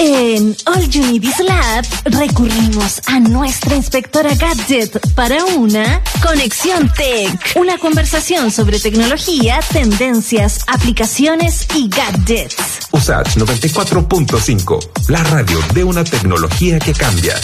En 0.00 0.56
All 0.66 0.88
You 0.88 1.20
Lab 1.44 1.84
recurrimos 2.04 3.00
a 3.06 3.18
nuestra 3.18 3.74
inspectora 3.74 4.32
Gadget 4.36 5.12
para 5.14 5.44
una 5.44 6.00
Conexión 6.22 6.88
Tech. 6.96 7.56
Una 7.56 7.78
conversación 7.78 8.52
sobre 8.52 8.78
tecnología, 8.78 9.58
tendencias, 9.72 10.60
aplicaciones 10.68 11.66
y 11.74 11.88
gadgets. 11.88 12.56
USACH 12.92 13.38
94.5, 13.38 15.08
la 15.08 15.24
radio 15.24 15.58
de 15.74 15.82
una 15.82 16.04
tecnología 16.04 16.78
que 16.78 16.92
cambia. 16.92 17.34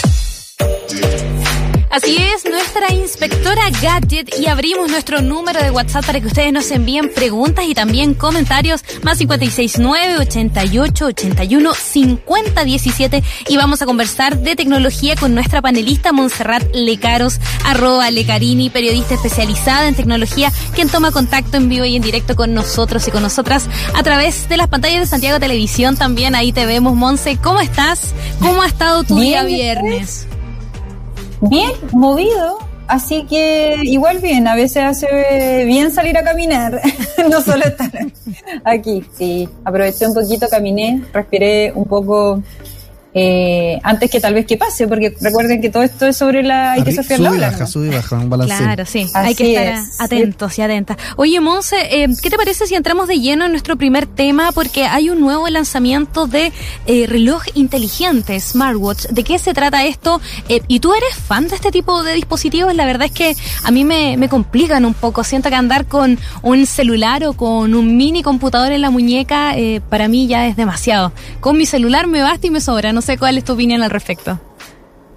Así 1.95 2.16
es, 2.16 2.45
nuestra 2.45 2.92
inspectora 2.92 3.70
Gadget 3.80 4.36
y 4.40 4.46
abrimos 4.46 4.90
nuestro 4.90 5.22
número 5.22 5.62
de 5.62 5.70
WhatsApp 5.70 6.04
para 6.04 6.20
que 6.20 6.27
ustedes 6.27 6.52
nos 6.52 6.68
envíen 6.72 7.09
preguntas 7.14 7.66
y 7.68 7.72
también 7.72 8.14
comentarios. 8.14 8.82
Más 9.04 9.18
569 9.18 10.18
88 10.18 11.04
81 11.04 11.72
50 11.72 12.64
17 12.64 13.22
y 13.46 13.56
vamos 13.56 13.80
a 13.80 13.86
conversar 13.86 14.38
de 14.38 14.56
tecnología 14.56 15.14
con 15.14 15.36
nuestra 15.36 15.62
panelista 15.62 16.12
Montserrat 16.12 16.64
Lecaros, 16.74 17.38
arroba 17.64 18.11
Lecarini, 18.11 18.70
periodista 18.70 19.14
especializada 19.14 19.86
en 19.86 19.95
tecnología, 19.95 20.50
quien 20.74 20.88
toma 20.88 21.12
contacto 21.12 21.58
en 21.58 21.69
vivo 21.69 21.84
y 21.84 21.95
en 21.95 22.02
directo 22.02 22.34
con 22.34 22.55
nosotros 22.55 23.06
y 23.06 23.12
con 23.12 23.22
nosotras 23.22 23.69
a 23.95 24.02
través 24.02 24.48
de 24.48 24.56
las 24.56 24.66
pantallas 24.66 24.98
de 24.98 25.06
Santiago 25.06 25.38
Televisión 25.38 25.97
también, 25.97 26.34
ahí 26.34 26.52
te 26.52 26.66
vemos, 26.66 26.97
Monse, 26.97 27.38
¿cómo 27.41 27.61
estás? 27.61 28.14
¿Cómo 28.41 28.62
ha 28.62 28.66
estado 28.66 29.05
tu 29.05 29.16
día 29.20 29.45
viernes? 29.45 30.27
Bien, 31.48 31.73
movido, 31.93 32.59
así 32.89 33.25
que 33.25 33.77
igual 33.83 34.19
bien, 34.19 34.48
a 34.48 34.55
veces 34.55 34.83
hace 34.83 35.65
bien 35.67 35.91
salir 35.91 36.17
a 36.17 36.25
caminar, 36.25 36.80
no 37.30 37.43
solo 37.43 37.65
estar 37.65 37.91
aquí, 38.65 39.05
sí, 39.17 39.48
aproveché 39.65 40.07
un 40.07 40.15
poquito, 40.15 40.48
caminé, 40.48 41.03
respiré 41.12 41.70
un 41.75 41.84
poco 41.84 42.43
eh, 43.14 43.78
antes 43.82 44.10
que 44.10 44.20
tal 44.20 44.34
vez 44.34 44.45
que 44.45 44.56
pase, 44.56 44.88
porque 44.88 45.14
recuerden 45.20 45.60
que 45.60 45.70
todo 45.70 45.83
esto 45.83 46.06
es 46.06 46.16
sobre 46.16 46.42
la... 46.42 46.72
Hay 46.72 46.83
que 46.83 46.92
sufrir 46.92 47.20
la 47.20 47.30
ola. 47.30 47.50
Baja, 47.50 47.66
sube 47.66 47.86
y 47.86 47.91
baja, 47.91 48.16
un 48.16 48.28
balance. 48.28 48.56
Claro, 48.56 48.84
sí, 48.84 49.06
hay 49.14 49.34
que 49.34 49.55
estar 49.55 49.84
atentos 50.00 50.58
y 50.58 50.62
atentas. 50.62 50.97
Oye, 51.16 51.41
Monse, 51.41 51.77
eh, 51.91 52.08
¿qué 52.20 52.30
te 52.30 52.36
parece 52.36 52.66
si 52.66 52.74
entramos 52.74 53.08
de 53.08 53.20
lleno 53.20 53.44
en 53.44 53.52
nuestro 53.52 53.77
primer 53.77 54.06
tema? 54.06 54.52
Porque 54.52 54.84
hay 54.84 55.11
un 55.11 55.20
nuevo 55.20 55.48
lanzamiento 55.48 56.27
de 56.27 56.52
eh, 56.86 57.06
reloj 57.06 57.42
inteligente, 57.55 58.39
smartwatch. 58.41 59.06
¿De 59.06 59.22
qué 59.22 59.39
se 59.39 59.55
trata 59.55 59.84
esto? 59.84 60.20
Eh, 60.48 60.61
¿Y 60.69 60.80
tú 60.80 60.92
eres 60.94 61.14
fan 61.14 61.48
de 61.48 61.55
este 61.55 61.70
tipo 61.70 62.02
de 62.02 62.14
dispositivos? 62.14 62.74
La 62.74 62.84
verdad 62.84 63.06
es 63.06 63.12
que 63.12 63.36
a 63.62 63.70
mí 63.70 63.84
me, 63.84 64.17
me 64.17 64.28
complican 64.28 64.84
un 64.84 64.94
poco. 64.94 65.22
Siento 65.24 65.48
que 65.48 65.55
andar 65.55 65.86
con 65.86 66.19
un 66.42 66.67
celular 66.67 67.24
o 67.24 67.34
con 67.34 67.74
un 67.74 67.96
mini 67.96 68.22
computador 68.22 68.72
en 68.72 68.80
la 68.80 68.91
muñeca, 68.91 69.56
eh, 69.56 69.80
para 69.89 70.08
mí 70.08 70.27
ya 70.27 70.46
es 70.46 70.56
demasiado. 70.56 71.12
Con 71.41 71.56
mi 71.56 71.67
celular 71.67 72.06
me 72.06 72.22
basta 72.22 72.46
y 72.46 72.50
me 72.50 72.61
sobra. 72.61 72.92
No 72.92 73.02
sé 73.05 73.19
cuál 73.19 73.38
es 73.38 73.44
tu 73.44 73.52
opinión 73.52 73.83
al 73.83 73.91
respecto. 73.91 74.41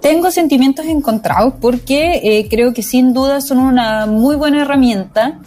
Tengo 0.00 0.30
sentimientos 0.30 0.86
encontrados 0.86 1.54
porque 1.60 2.20
eh, 2.22 2.46
creo 2.48 2.72
que 2.72 2.82
sin 2.82 3.12
duda 3.12 3.40
son 3.40 3.58
una 3.58 4.06
muy 4.06 4.36
buena 4.36 4.62
herramienta 4.62 5.40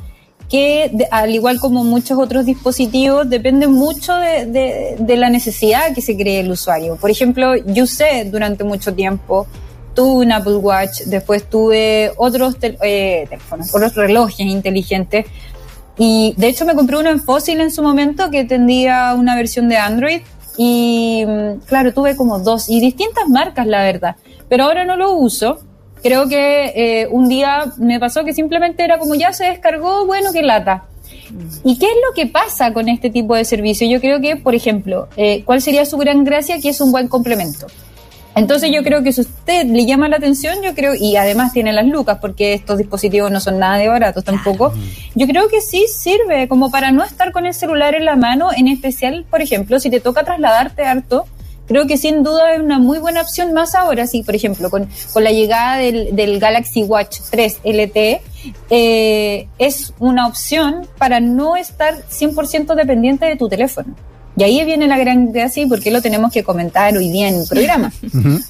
que, 0.50 0.89
de, 0.92 1.08
al 1.09 1.33
igual 1.33 1.59
como 1.59 1.86
muchos 1.86 2.20
otros 2.20 2.45
dispositivos, 2.45 3.30
depende 3.30 3.67
mucho 3.67 4.14
de, 4.16 4.45
de, 4.48 4.95
de, 5.00 5.16
la 5.16 5.30
necesidad 5.30 5.94
que 5.95 6.02
se 6.02 6.17
cree 6.17 6.42
el 6.42 6.52
usuario. 6.52 6.98
Por 6.98 7.09
ejemplo, 7.09 7.56
yo 7.56 7.88
sé 7.88 8.25
durante 8.30 8.66
mucho 8.66 8.94
tiempo, 8.94 9.48
tuve 9.94 10.26
un 10.26 10.31
Apple 10.31 10.58
Watch, 10.58 11.03
después 11.05 11.50
tuve 11.50 12.11
otros 12.17 12.58
tel 12.58 12.78
eh, 12.81 13.26
teléfonos, 13.30 13.73
otros 13.73 13.95
relojes 13.95 14.45
inteligentes. 14.45 15.26
Y 15.98 16.33
de 16.38 16.48
hecho 16.48 16.66
me 16.66 16.73
compré 16.73 16.98
uno 16.98 17.09
en 17.09 17.20
Fossil 17.20 17.59
en 17.61 17.72
su 17.72 17.83
momento 17.83 18.30
que 18.30 18.44
tendría 18.44 19.14
una 19.14 19.36
versión 19.36 19.70
de 19.70 19.78
Android 19.78 20.22
y 20.64 21.26
claro, 21.66 21.92
tuve 21.92 22.16
como 22.16 22.38
dos 22.38 22.70
y 22.70 22.80
distintas 22.80 23.28
marcas, 23.28 23.66
la 23.66 23.81
verdad. 23.81 24.16
Pero 24.48 24.66
ahora 24.66 24.86
no 24.86 24.95
lo 24.95 25.14
uso. 25.14 25.58
Creo 26.04 26.28
que 26.28 26.66
eh, 26.76 27.08
un 27.09 27.28
día 27.28 27.73
me 27.78 28.00
pasó 28.00 28.23
que 28.23 28.31
simplemente 28.31 28.84
era 28.84 29.00
como 29.00 29.16
ya 29.16 29.33
se 29.33 29.45
descargó, 29.45 30.05
bueno, 30.05 30.32
qué 30.32 30.44
lata. 30.44 30.83
¿Y 31.64 31.80
qué 31.80 31.88
es 31.88 31.95
lo 32.08 32.14
que 32.14 32.27
pasa 32.27 32.73
con 32.73 32.89
este 32.89 33.10
tipo 33.10 33.33
de 33.33 33.44
servicio? 33.44 33.88
Yo 33.89 33.99
creo 33.99 34.22
que, 34.22 34.36
por 34.36 34.54
ejemplo, 34.54 35.08
eh, 35.17 35.42
¿cuál 35.45 35.64
sería 35.64 35.83
su 35.83 35.98
gran 35.98 36.23
gracia? 36.23 36.60
Que 36.61 36.70
es 36.70 36.80
un 36.80 36.92
buen 36.92 37.08
complemento. 37.08 37.66
Entonces 38.36 38.71
yo 38.73 38.81
creo 38.83 39.03
que 39.03 39.11
si 39.11 39.21
usted 39.21 39.65
le 39.65 39.86
llama 39.86 40.08
la 40.08 40.17
atención, 40.17 40.61
yo 40.64 40.73
creo, 40.73 40.93
y 40.95 41.15
además 41.17 41.52
tiene 41.52 41.73
las 41.73 41.86
lucas, 41.86 42.19
porque 42.21 42.53
estos 42.53 42.77
dispositivos 42.77 43.30
no 43.30 43.39
son 43.39 43.59
nada 43.59 43.77
de 43.77 43.87
baratos 43.89 44.23
tampoco, 44.23 44.73
yo 45.15 45.27
creo 45.27 45.49
que 45.49 45.61
sí 45.61 45.86
sirve 45.87 46.47
como 46.47 46.71
para 46.71 46.92
no 46.92 47.03
estar 47.03 47.31
con 47.31 47.45
el 47.45 47.53
celular 47.53 47.93
en 47.93 48.05
la 48.05 48.15
mano, 48.15 48.49
en 48.55 48.67
especial, 48.67 49.25
por 49.30 49.42
ejemplo, 49.42 49.80
si 49.80 49.89
te 49.89 49.99
toca 49.99 50.23
trasladarte 50.23 50.83
harto, 50.83 51.25
creo 51.67 51.87
que 51.87 51.97
sin 51.97 52.23
duda 52.23 52.53
es 52.53 52.61
una 52.61 52.80
muy 52.80 52.99
buena 52.99 53.21
opción 53.21 53.53
más 53.53 53.75
ahora, 53.75 54.08
sí, 54.08 54.23
por 54.23 54.36
ejemplo, 54.36 54.69
con, 54.69 54.89
con 55.13 55.23
la 55.23 55.31
llegada 55.31 55.77
del, 55.77 56.15
del 56.15 56.39
Galaxy 56.39 56.83
Watch 56.83 57.19
3 57.30 57.59
LTE, 57.63 58.21
eh, 58.69 59.48
es 59.58 59.93
una 59.99 60.27
opción 60.27 60.87
para 60.98 61.19
no 61.19 61.58
estar 61.58 61.95
100% 62.09 62.75
dependiente 62.75 63.25
de 63.25 63.36
tu 63.36 63.49
teléfono. 63.49 63.93
Y 64.37 64.43
ahí 64.43 64.64
viene 64.65 64.87
la 64.87 64.97
gran 64.97 65.31
gracia 65.31 65.64
y 65.64 65.65
por 65.65 65.81
qué 65.81 65.92
lo 65.92 66.02
tenemos 66.02 66.31
que 66.31 66.43
comentar 66.43 66.95
hoy 66.95 67.09
día 67.09 67.30
en 67.30 67.36
el 67.36 67.47
programa. 67.47 67.92
Uh 68.14 68.17
-huh. 68.17 68.42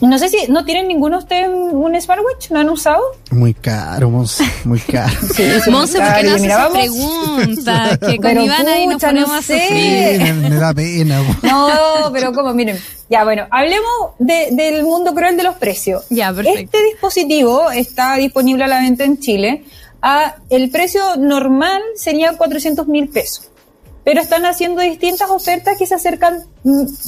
No 0.00 0.16
sé 0.18 0.28
si 0.28 0.46
no 0.48 0.64
tienen 0.64 0.86
ninguno 0.86 1.16
de 1.16 1.22
ustedes 1.24 1.48
un 1.48 2.00
smartwatch, 2.00 2.50
¿no 2.50 2.60
han 2.60 2.68
usado? 2.68 3.02
Muy 3.32 3.52
caro, 3.52 4.10
Monse, 4.10 4.44
muy 4.64 4.78
caro. 4.78 5.12
sí, 5.34 5.70
Monse, 5.70 5.98
¿por 5.98 6.14
qué 6.14 6.22
no 6.22 6.34
haces 6.34 6.44
esa 6.44 6.70
pregunta? 6.70 7.98
Que 8.08 8.16
con 8.18 8.40
Iván 8.40 8.68
ahí 8.68 8.86
nos 8.86 9.02
ponemos 9.02 9.28
no 9.30 9.42
sé. 9.42 9.60
a 9.60 9.66
sufrir. 9.66 10.26
Sí, 10.26 10.32
me, 10.34 10.48
me, 10.50 10.56
da 10.56 10.72
pena. 10.72 11.20
No, 11.42 12.10
pero 12.12 12.32
como, 12.32 12.54
miren, 12.54 12.78
ya 13.10 13.24
bueno, 13.24 13.46
hablemos 13.50 13.90
de, 14.20 14.48
del 14.52 14.84
mundo 14.84 15.14
cruel 15.14 15.36
de 15.36 15.42
los 15.42 15.56
precios. 15.56 16.04
Ya, 16.10 16.32
perfecto. 16.32 16.60
Este 16.60 16.84
dispositivo 16.84 17.70
está 17.70 18.14
disponible 18.14 18.64
a 18.64 18.68
la 18.68 18.80
venta 18.80 19.02
en 19.04 19.18
Chile. 19.18 19.64
A, 20.00 20.36
el 20.48 20.70
precio 20.70 21.16
normal 21.16 21.82
sería 21.96 22.36
400 22.36 22.86
mil 22.86 23.08
pesos 23.08 23.50
pero 24.08 24.22
están 24.22 24.46
haciendo 24.46 24.80
distintas 24.80 25.28
ofertas 25.28 25.76
que 25.76 25.84
se 25.84 25.94
acercan 25.94 26.42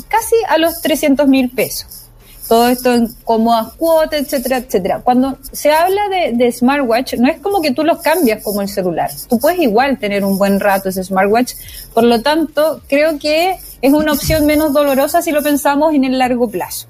casi 0.09 0.37
a 0.47 0.59
los 0.59 0.83
300 0.83 1.27
mil 1.29 1.49
pesos. 1.49 2.11
Todo 2.47 2.69
esto 2.69 2.93
en 2.93 3.09
cómodas 3.25 3.73
cuotas, 3.79 4.21
etcétera, 4.21 4.59
etcétera. 4.59 5.01
Cuando 5.03 5.39
se 5.51 5.73
habla 5.73 6.11
de, 6.11 6.33
de, 6.35 6.53
smartwatch, 6.53 7.15
no 7.15 7.31
es 7.31 7.41
como 7.41 7.63
que 7.63 7.71
tú 7.71 7.85
los 7.85 8.03
cambias 8.03 8.43
como 8.43 8.61
el 8.61 8.69
celular. 8.69 9.11
Tú 9.31 9.39
puedes 9.39 9.61
igual 9.61 9.99
tener 9.99 10.27
un 10.27 10.37
buen 10.37 10.61
rato 10.61 10.91
ese 10.91 11.03
smartwatch. 11.03 11.55
Por 11.95 12.05
lo 12.05 12.21
tanto, 12.21 12.83
creo 12.87 13.19
que 13.19 13.57
es 13.81 13.93
una 13.95 14.13
opción 14.13 14.45
menos 14.45 14.75
dolorosa 14.75 15.23
si 15.23 15.31
lo 15.31 15.43
pensamos 15.43 15.95
en 15.95 16.05
el 16.05 16.19
largo 16.19 16.51
plazo. 16.51 16.87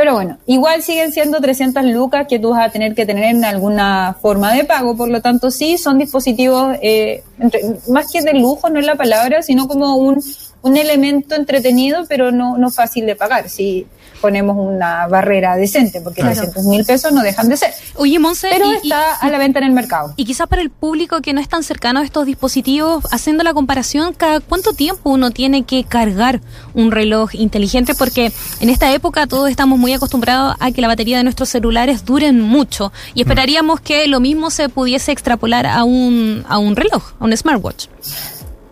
Pero 0.00 0.14
bueno, 0.14 0.38
igual 0.46 0.80
siguen 0.80 1.12
siendo 1.12 1.42
300 1.42 1.84
lucas 1.84 2.26
que 2.26 2.38
tú 2.38 2.52
vas 2.52 2.66
a 2.66 2.70
tener 2.70 2.94
que 2.94 3.04
tener 3.04 3.24
en 3.24 3.44
alguna 3.44 4.16
forma 4.22 4.54
de 4.54 4.64
pago. 4.64 4.96
Por 4.96 5.10
lo 5.10 5.20
tanto, 5.20 5.50
sí, 5.50 5.76
son 5.76 5.98
dispositivos, 5.98 6.74
eh, 6.80 7.22
entre, 7.38 7.60
más 7.86 8.10
que 8.10 8.22
de 8.22 8.32
lujo, 8.32 8.70
no 8.70 8.80
es 8.80 8.86
la 8.86 8.94
palabra, 8.94 9.42
sino 9.42 9.68
como 9.68 9.96
un, 9.96 10.22
un 10.62 10.76
elemento 10.76 11.34
entretenido, 11.34 12.04
pero 12.08 12.32
no, 12.32 12.58
no 12.58 12.70
fácil 12.70 13.06
de 13.06 13.16
pagar. 13.16 13.48
Si 13.48 13.86
ponemos 14.20 14.56
una 14.56 15.06
barrera 15.06 15.56
decente, 15.56 16.00
porque 16.00 16.20
claro. 16.20 16.36
300 16.36 16.64
mil 16.64 16.84
pesos 16.84 17.12
no 17.12 17.22
dejan 17.22 17.48
de 17.48 17.56
ser. 17.56 17.72
Oye, 17.96 18.18
Monse, 18.18 18.48
pero 18.50 18.70
y, 18.70 18.76
está 18.76 19.18
y, 19.22 19.26
a 19.26 19.30
la 19.30 19.38
venta 19.38 19.58
en 19.60 19.66
el 19.66 19.72
mercado. 19.72 20.12
Y 20.16 20.24
quizás 20.24 20.46
para 20.46 20.62
el 20.62 20.70
público 20.70 21.20
que 21.22 21.32
no 21.32 21.40
es 21.40 21.48
tan 21.48 21.62
cercano 21.62 22.00
a 22.00 22.04
estos 22.04 22.26
dispositivos, 22.26 23.04
haciendo 23.10 23.42
la 23.42 23.54
comparación, 23.54 24.12
¿cada 24.14 24.40
cuánto 24.40 24.72
tiempo 24.72 25.10
uno 25.10 25.30
tiene 25.30 25.64
que 25.64 25.84
cargar 25.84 26.40
un 26.74 26.90
reloj 26.90 27.34
inteligente? 27.34 27.94
Porque 27.94 28.32
en 28.60 28.70
esta 28.70 28.92
época 28.92 29.26
todos 29.26 29.48
estamos 29.48 29.78
muy 29.78 29.92
acostumbrados 29.92 30.56
a 30.60 30.70
que 30.70 30.80
la 30.80 30.88
batería 30.88 31.16
de 31.16 31.24
nuestros 31.24 31.48
celulares 31.48 32.04
duren 32.04 32.40
mucho 32.40 32.92
y 33.14 33.22
esperaríamos 33.22 33.80
que 33.80 34.06
lo 34.06 34.20
mismo 34.20 34.50
se 34.50 34.68
pudiese 34.68 35.12
extrapolar 35.12 35.66
a 35.66 35.84
un, 35.84 36.44
a 36.48 36.58
un 36.58 36.76
reloj, 36.76 37.12
a 37.18 37.24
un 37.24 37.36
smartwatch. 37.36 37.86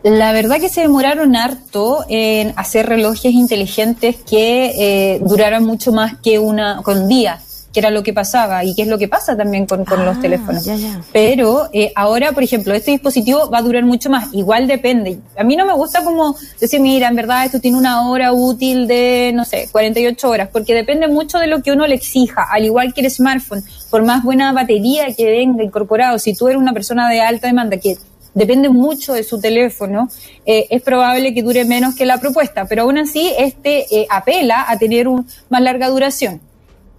La 0.09 0.33
verdad 0.33 0.59
que 0.59 0.71
se 0.71 0.81
demoraron 0.81 1.37
harto 1.37 2.05
en 2.09 2.55
hacer 2.57 2.87
relojes 2.87 3.33
inteligentes 3.33 4.17
que 4.17 4.73
eh, 5.15 5.21
duraran 5.23 5.65
mucho 5.65 5.93
más 5.93 6.17
que 6.23 6.39
una 6.39 6.81
con 6.83 7.09
día, 7.09 7.41
que 7.75 7.81
era 7.81 7.91
lo 7.91 8.03
que 8.03 8.15
pasaba 8.15 8.65
y 8.65 8.75
que 8.75 8.83
es 8.83 8.89
lo 8.89 8.97
que 8.97 9.07
pasa 9.07 9.37
también 9.37 9.67
con, 9.67 9.85
con 9.85 10.01
ah, 10.01 10.05
los 10.07 10.21
teléfonos. 10.21 10.65
Ya, 10.65 10.77
ya. 10.77 11.03
Pero 11.13 11.69
eh, 11.75 11.93
ahora, 11.95 12.33
por 12.33 12.43
ejemplo, 12.43 12.73
este 12.73 12.93
dispositivo 12.93 13.51
va 13.51 13.59
a 13.59 13.63
durar 13.63 13.85
mucho 13.85 14.09
más. 14.09 14.33
Igual 14.33 14.67
depende. 14.67 15.19
A 15.37 15.45
mí 15.45 15.57
no 15.57 15.67
me 15.67 15.75
gusta 15.75 16.03
como 16.03 16.35
decir, 16.59 16.81
mira, 16.81 17.09
en 17.09 17.17
verdad 17.17 17.45
esto 17.45 17.61
tiene 17.61 17.77
una 17.77 18.09
hora 18.09 18.33
útil 18.33 18.87
de, 18.87 19.33
no 19.35 19.45
sé, 19.45 19.69
48 19.71 20.27
horas, 20.27 20.49
porque 20.51 20.75
depende 20.75 21.07
mucho 21.09 21.39
de 21.39 21.49
lo 21.49 21.63
que 21.63 21.73
uno 21.73 21.87
le 21.87 21.95
exija, 21.97 22.47
al 22.51 22.65
igual 22.65 22.95
que 22.95 23.03
el 23.03 23.11
smartphone. 23.11 23.63
Por 23.91 24.05
más 24.05 24.23
buena 24.23 24.53
batería 24.53 25.15
que 25.15 25.27
venga 25.27 25.63
incorporado, 25.63 26.19
si 26.19 26.35
tú 26.35 26.49
eres 26.49 26.59
una 26.59 26.73
persona 26.73 27.11
de 27.11 27.21
alta 27.21 27.47
demanda 27.47 27.77
que 27.77 27.99
depende 28.35 28.69
mucho 28.69 29.15
de 29.15 29.23
su 29.23 29.41
teléfono, 29.41 30.09
eh, 30.47 30.67
es 30.71 30.83
probable 30.83 31.35
que 31.35 31.43
dure 31.43 31.65
menos 31.65 31.95
que 31.95 32.07
la 32.07 32.19
propuesta, 32.19 32.67
pero 32.67 32.83
aún 32.83 32.99
así 32.99 33.33
este 33.39 33.87
eh, 33.95 34.07
apela 34.11 34.65
a 34.69 34.79
tener 34.79 35.09
un, 35.09 35.27
más 35.49 35.63
larga 35.63 35.89
duración. 35.89 36.41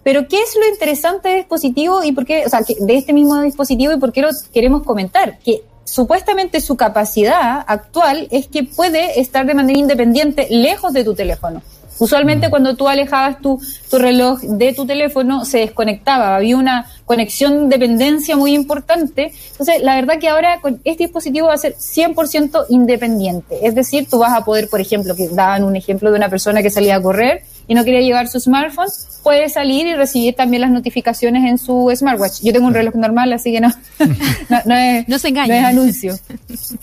Pero 0.04 0.28
¿qué 0.28 0.42
es 0.42 0.56
lo 0.56 0.68
interesante 0.68 1.30
de 1.30 1.36
dispositivo 1.36 2.04
y 2.04 2.12
por 2.12 2.26
qué, 2.26 2.46
o 2.46 2.50
sea, 2.50 2.62
de 2.62 2.96
este 2.96 3.14
mismo 3.14 3.42
dispositivo 3.42 3.94
y 3.94 4.00
por 4.00 4.12
qué 4.12 4.22
lo 4.22 4.30
queremos 4.54 4.84
comentar? 4.84 5.40
Que 5.40 5.62
supuestamente 5.84 6.62
su 6.62 6.78
capacidad 6.78 7.64
actual 7.68 8.28
es 8.32 8.48
que 8.48 8.64
puede 8.64 9.20
estar 9.20 9.46
de 9.46 9.54
manera 9.54 9.78
independiente 9.78 10.48
lejos 10.50 10.94
de 10.94 11.04
tu 11.04 11.14
teléfono. 11.16 11.62
Usualmente 12.00 12.48
Mm. 12.48 12.50
cuando 12.50 12.76
tú 12.76 12.88
alejabas 12.88 13.42
tu, 13.42 13.62
tu 13.92 13.98
reloj 13.98 14.40
de 14.42 14.74
tu 14.74 14.86
teléfono 14.86 15.46
se 15.46 15.60
desconectaba, 15.60 16.36
había 16.36 16.58
una 16.58 16.86
conexión 17.06 17.70
dependencia 17.70 18.36
muy 18.38 18.54
importante. 18.54 19.34
Entonces, 19.52 19.82
la 19.82 19.96
verdad 19.96 20.20
que 20.20 20.30
ahora 20.30 20.60
con 20.62 20.80
este 20.86 21.04
dispositivo 21.04 21.48
va 21.48 21.54
a 21.54 21.58
ser 21.58 21.76
100% 21.76 22.66
independiente. 22.70 23.58
Es 23.66 23.76
decir, 23.76 24.08
tú 24.10 24.20
vas 24.20 24.34
a 24.34 24.44
poder, 24.46 24.70
por 24.70 24.80
ejemplo, 24.82 25.16
que 25.16 25.28
daban 25.30 25.64
un 25.64 25.76
ejemplo 25.76 26.10
de 26.12 26.18
una 26.18 26.30
persona 26.30 26.62
que 26.62 26.70
salía 26.70 26.96
a 26.96 27.02
correr 27.02 27.44
y 27.68 27.74
no 27.76 27.84
quería 27.84 28.02
llevar 28.02 28.28
su 28.28 28.40
smartphone, 28.40 28.88
puede 29.24 29.50
salir 29.50 29.86
y 29.86 29.94
recibir 29.94 30.36
también 30.36 30.62
las 30.62 30.72
notificaciones 30.72 31.44
en 31.50 31.58
su 31.58 31.92
smartwatch. 31.96 32.42
Yo 32.42 32.52
tengo 32.54 32.66
un 32.68 32.74
reloj 32.74 32.96
normal, 32.96 33.32
así 33.34 33.52
que 33.52 33.60
no, 33.62 33.70
no, 34.50 34.58
no 34.66 34.76
es, 34.76 35.08
No 35.08 35.20
se 35.20 35.28
engañen. 35.30 35.50
no 35.62 35.68
es 35.68 35.74
anuncio. 35.78 36.20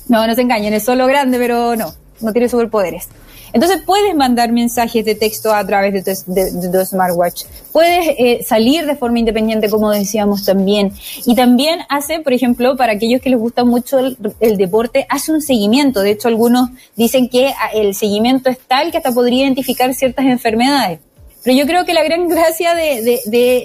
No, 0.08 0.26
no 0.26 0.34
se 0.34 0.42
engañen, 0.42 0.74
es 0.74 0.84
solo 0.84 1.06
grande, 1.06 1.38
pero 1.38 1.74
no, 1.76 1.92
no 2.20 2.32
tiene 2.32 2.48
superpoderes. 2.48 3.08
Entonces 3.56 3.80
puedes 3.86 4.14
mandar 4.14 4.52
mensajes 4.52 5.02
de 5.02 5.14
texto 5.14 5.50
a 5.50 5.66
través 5.66 5.94
de 5.94 6.02
tu, 6.02 6.10
de- 6.30 6.84
smartwatch. 6.84 7.44
Puedes 7.72 8.06
eh, 8.18 8.44
salir 8.46 8.84
de 8.84 8.96
forma 8.96 9.18
independiente, 9.18 9.70
como 9.70 9.90
decíamos 9.90 10.44
también. 10.44 10.92
Y 11.24 11.34
también 11.34 11.78
hace, 11.88 12.20
por 12.20 12.34
ejemplo, 12.34 12.76
para 12.76 12.92
aquellos 12.92 13.22
que 13.22 13.30
les 13.30 13.38
gusta 13.38 13.64
mucho 13.64 13.98
el, 13.98 14.18
el 14.40 14.58
deporte, 14.58 15.06
hace 15.08 15.32
un 15.32 15.40
seguimiento. 15.40 16.02
De 16.02 16.10
hecho, 16.10 16.28
algunos 16.28 16.68
dicen 16.96 17.30
que 17.30 17.46
ah, 17.48 17.70
el 17.72 17.94
seguimiento 17.94 18.50
es 18.50 18.58
tal 18.58 18.90
que 18.90 18.98
hasta 18.98 19.12
podría 19.12 19.44
identificar 19.44 19.94
ciertas 19.94 20.26
enfermedades. 20.26 20.98
Pero 21.42 21.56
yo 21.56 21.64
creo 21.64 21.86
que 21.86 21.94
la 21.94 22.04
gran 22.04 22.28
gracia 22.28 22.74
de 22.74 23.22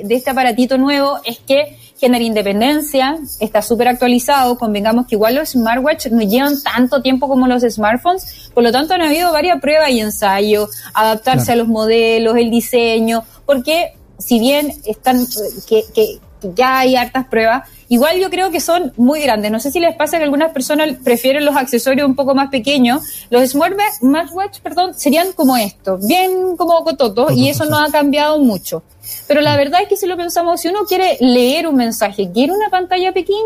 este 0.09 0.29
aparatito 0.29 0.77
nuevo 0.77 1.17
es 1.25 1.38
que 1.39 1.77
genera 2.01 2.24
independencia, 2.25 3.18
está 3.39 3.62
súper 3.62 3.88
actualizado, 3.88 4.57
convengamos 4.57 5.06
que 5.06 5.13
igual 5.13 5.36
los 5.36 5.50
smartwatch 5.51 6.07
no 6.07 6.21
llevan 6.24 6.62
tanto 6.63 7.03
tiempo 7.03 7.27
como 7.27 7.48
los 7.48 7.62
smartphones, 7.62 8.50
por 8.56 8.63
lo 8.63 8.71
tanto 8.71 8.95
han 8.95 9.03
habido 9.03 9.31
varias 9.31 9.62
pruebas 9.62 9.92
y 9.92 10.00
ensayos, 10.00 10.71
adaptarse 10.95 11.45
Claro. 11.45 11.62
a 11.62 11.63
los 11.63 11.68
modelos, 11.68 12.36
el 12.38 12.50
diseño, 12.50 13.24
porque 13.45 13.94
si 14.18 14.39
bien 14.39 14.74
están, 14.86 15.27
que, 15.69 15.83
que 15.94 16.19
que 16.41 16.51
ya 16.55 16.79
hay 16.79 16.95
hartas 16.95 17.27
pruebas, 17.27 17.69
igual 17.88 18.19
yo 18.19 18.29
creo 18.29 18.51
que 18.51 18.59
son 18.59 18.91
muy 18.97 19.21
grandes. 19.21 19.51
No 19.51 19.59
sé 19.59 19.71
si 19.71 19.79
les 19.79 19.95
pasa 19.95 20.17
que 20.17 20.23
algunas 20.23 20.51
personas 20.51 20.89
prefieren 21.03 21.45
los 21.45 21.55
accesorios 21.55 22.07
un 22.07 22.15
poco 22.15 22.33
más 22.35 22.49
pequeños. 22.49 23.03
Los 23.29 23.51
smartwatch, 23.51 24.59
perdón, 24.61 24.93
serían 24.95 25.31
como 25.33 25.55
estos, 25.55 26.05
bien 26.05 26.57
como 26.57 26.83
cototos, 26.83 27.33
y 27.33 27.49
eso 27.49 27.65
no 27.65 27.77
ha 27.77 27.91
cambiado 27.91 28.39
mucho. 28.39 28.83
Pero 29.27 29.41
la 29.41 29.55
verdad 29.55 29.81
es 29.83 29.88
que 29.88 29.97
si 29.97 30.07
lo 30.07 30.17
pensamos, 30.17 30.61
si 30.61 30.67
uno 30.67 30.81
quiere 30.88 31.17
leer 31.19 31.67
un 31.67 31.75
mensaje, 31.75 32.31
quiere 32.31 32.53
una 32.53 32.69
pantalla 32.69 33.11
pequeña, 33.13 33.39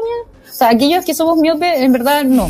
o 0.50 0.54
sea, 0.58 0.70
aquellos 0.70 1.04
que 1.04 1.14
somos 1.14 1.38
miopes, 1.38 1.82
en 1.82 1.92
verdad 1.92 2.24
no. 2.24 2.50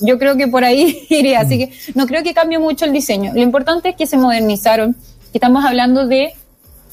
Yo 0.00 0.18
creo 0.18 0.36
que 0.36 0.46
por 0.46 0.64
ahí 0.64 1.06
iría, 1.10 1.40
así 1.40 1.58
que 1.58 1.72
no 1.94 2.06
creo 2.06 2.22
que 2.22 2.34
cambie 2.34 2.58
mucho 2.58 2.84
el 2.84 2.92
diseño. 2.92 3.32
Lo 3.34 3.40
importante 3.40 3.90
es 3.90 3.96
que 3.96 4.06
se 4.06 4.16
modernizaron, 4.16 4.96
estamos 5.32 5.64
hablando 5.64 6.06
de 6.06 6.34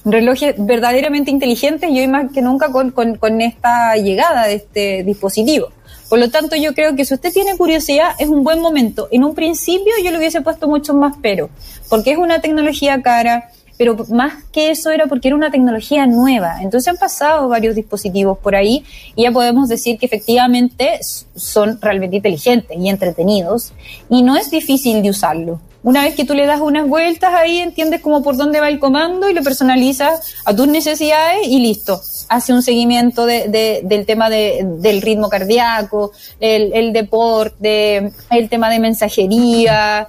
relojes 0.06 0.56
verdaderamente 0.58 1.32
inteligentes 1.32 1.90
y 1.90 2.00
hoy 2.00 2.08
más 2.08 2.32
que 2.32 2.42
nunca 2.42 2.72
con, 2.72 2.92
con, 2.92 3.16
con 3.16 3.42
esta 3.42 3.96
llegada 3.96 4.48
de 4.48 4.56
este 4.56 5.04
dispositivo. 5.04 5.70
Por 6.10 6.18
lo 6.18 6.30
tanto, 6.32 6.56
yo 6.56 6.74
creo 6.74 6.96
que 6.96 7.06
si 7.06 7.14
usted 7.14 7.32
tiene 7.32 7.56
curiosidad, 7.56 8.12
es 8.18 8.30
un 8.30 8.44
buen 8.44 8.60
momento. 8.62 9.08
En 9.12 9.24
un 9.24 9.36
principio 9.36 9.94
yo 10.04 10.10
le 10.10 10.18
hubiese 10.18 10.42
puesto 10.42 10.68
mucho 10.68 10.96
más 10.96 11.16
pero, 11.22 11.50
porque 11.88 12.12
es 12.12 12.18
una 12.18 12.42
tecnología 12.42 13.02
cara, 13.04 13.52
pero 13.80 13.96
más 14.10 14.44
que 14.52 14.72
eso 14.72 14.90
era 14.92 15.08
porque 15.08 15.30
era 15.30 15.38
una 15.38 15.52
tecnología 15.52 16.06
nueva. 16.06 16.58
Entonces 16.62 16.90
han 16.90 16.98
pasado 16.98 17.48
varios 17.48 17.76
dispositivos 17.76 18.38
por 18.38 18.54
ahí 18.54 18.84
y 19.16 19.24
ya 19.24 19.32
podemos 19.32 19.70
decir 19.70 19.98
que 19.98 20.06
efectivamente 20.06 21.00
son 21.34 21.80
realmente 21.82 22.18
inteligentes 22.18 22.78
y 22.78 22.90
entretenidos 22.90 23.72
y 24.10 24.22
no 24.22 24.36
es 24.36 24.52
difícil 24.52 25.02
de 25.02 25.10
usarlo. 25.12 25.62
Una 25.82 26.02
vez 26.04 26.14
que 26.14 26.26
tú 26.26 26.34
le 26.34 26.46
das 26.46 26.60
unas 26.60 26.86
vueltas 26.90 27.34
ahí, 27.34 27.60
entiendes 27.60 28.02
como 28.02 28.22
por 28.22 28.36
dónde 28.36 28.60
va 28.60 28.68
el 28.68 28.80
comando 28.80 29.30
y 29.30 29.34
lo 29.34 29.42
personalizas 29.44 30.36
a 30.44 30.54
tus 30.54 30.68
necesidades 30.68 31.48
y 31.48 31.60
listo. 31.62 32.02
Hace 32.28 32.52
un 32.52 32.62
seguimiento 32.62 33.26
de, 33.26 33.48
de- 33.48 33.80
del 33.86 34.06
tema 34.06 34.30
de- 34.30 34.66
del 34.80 35.02
ritmo 35.02 35.30
cardíaco, 35.30 36.12
el 36.42 36.92
deporte, 36.92 38.12
el 38.30 38.50
tema 38.50 38.70
de 38.70 38.80
mensajería. 38.80 40.06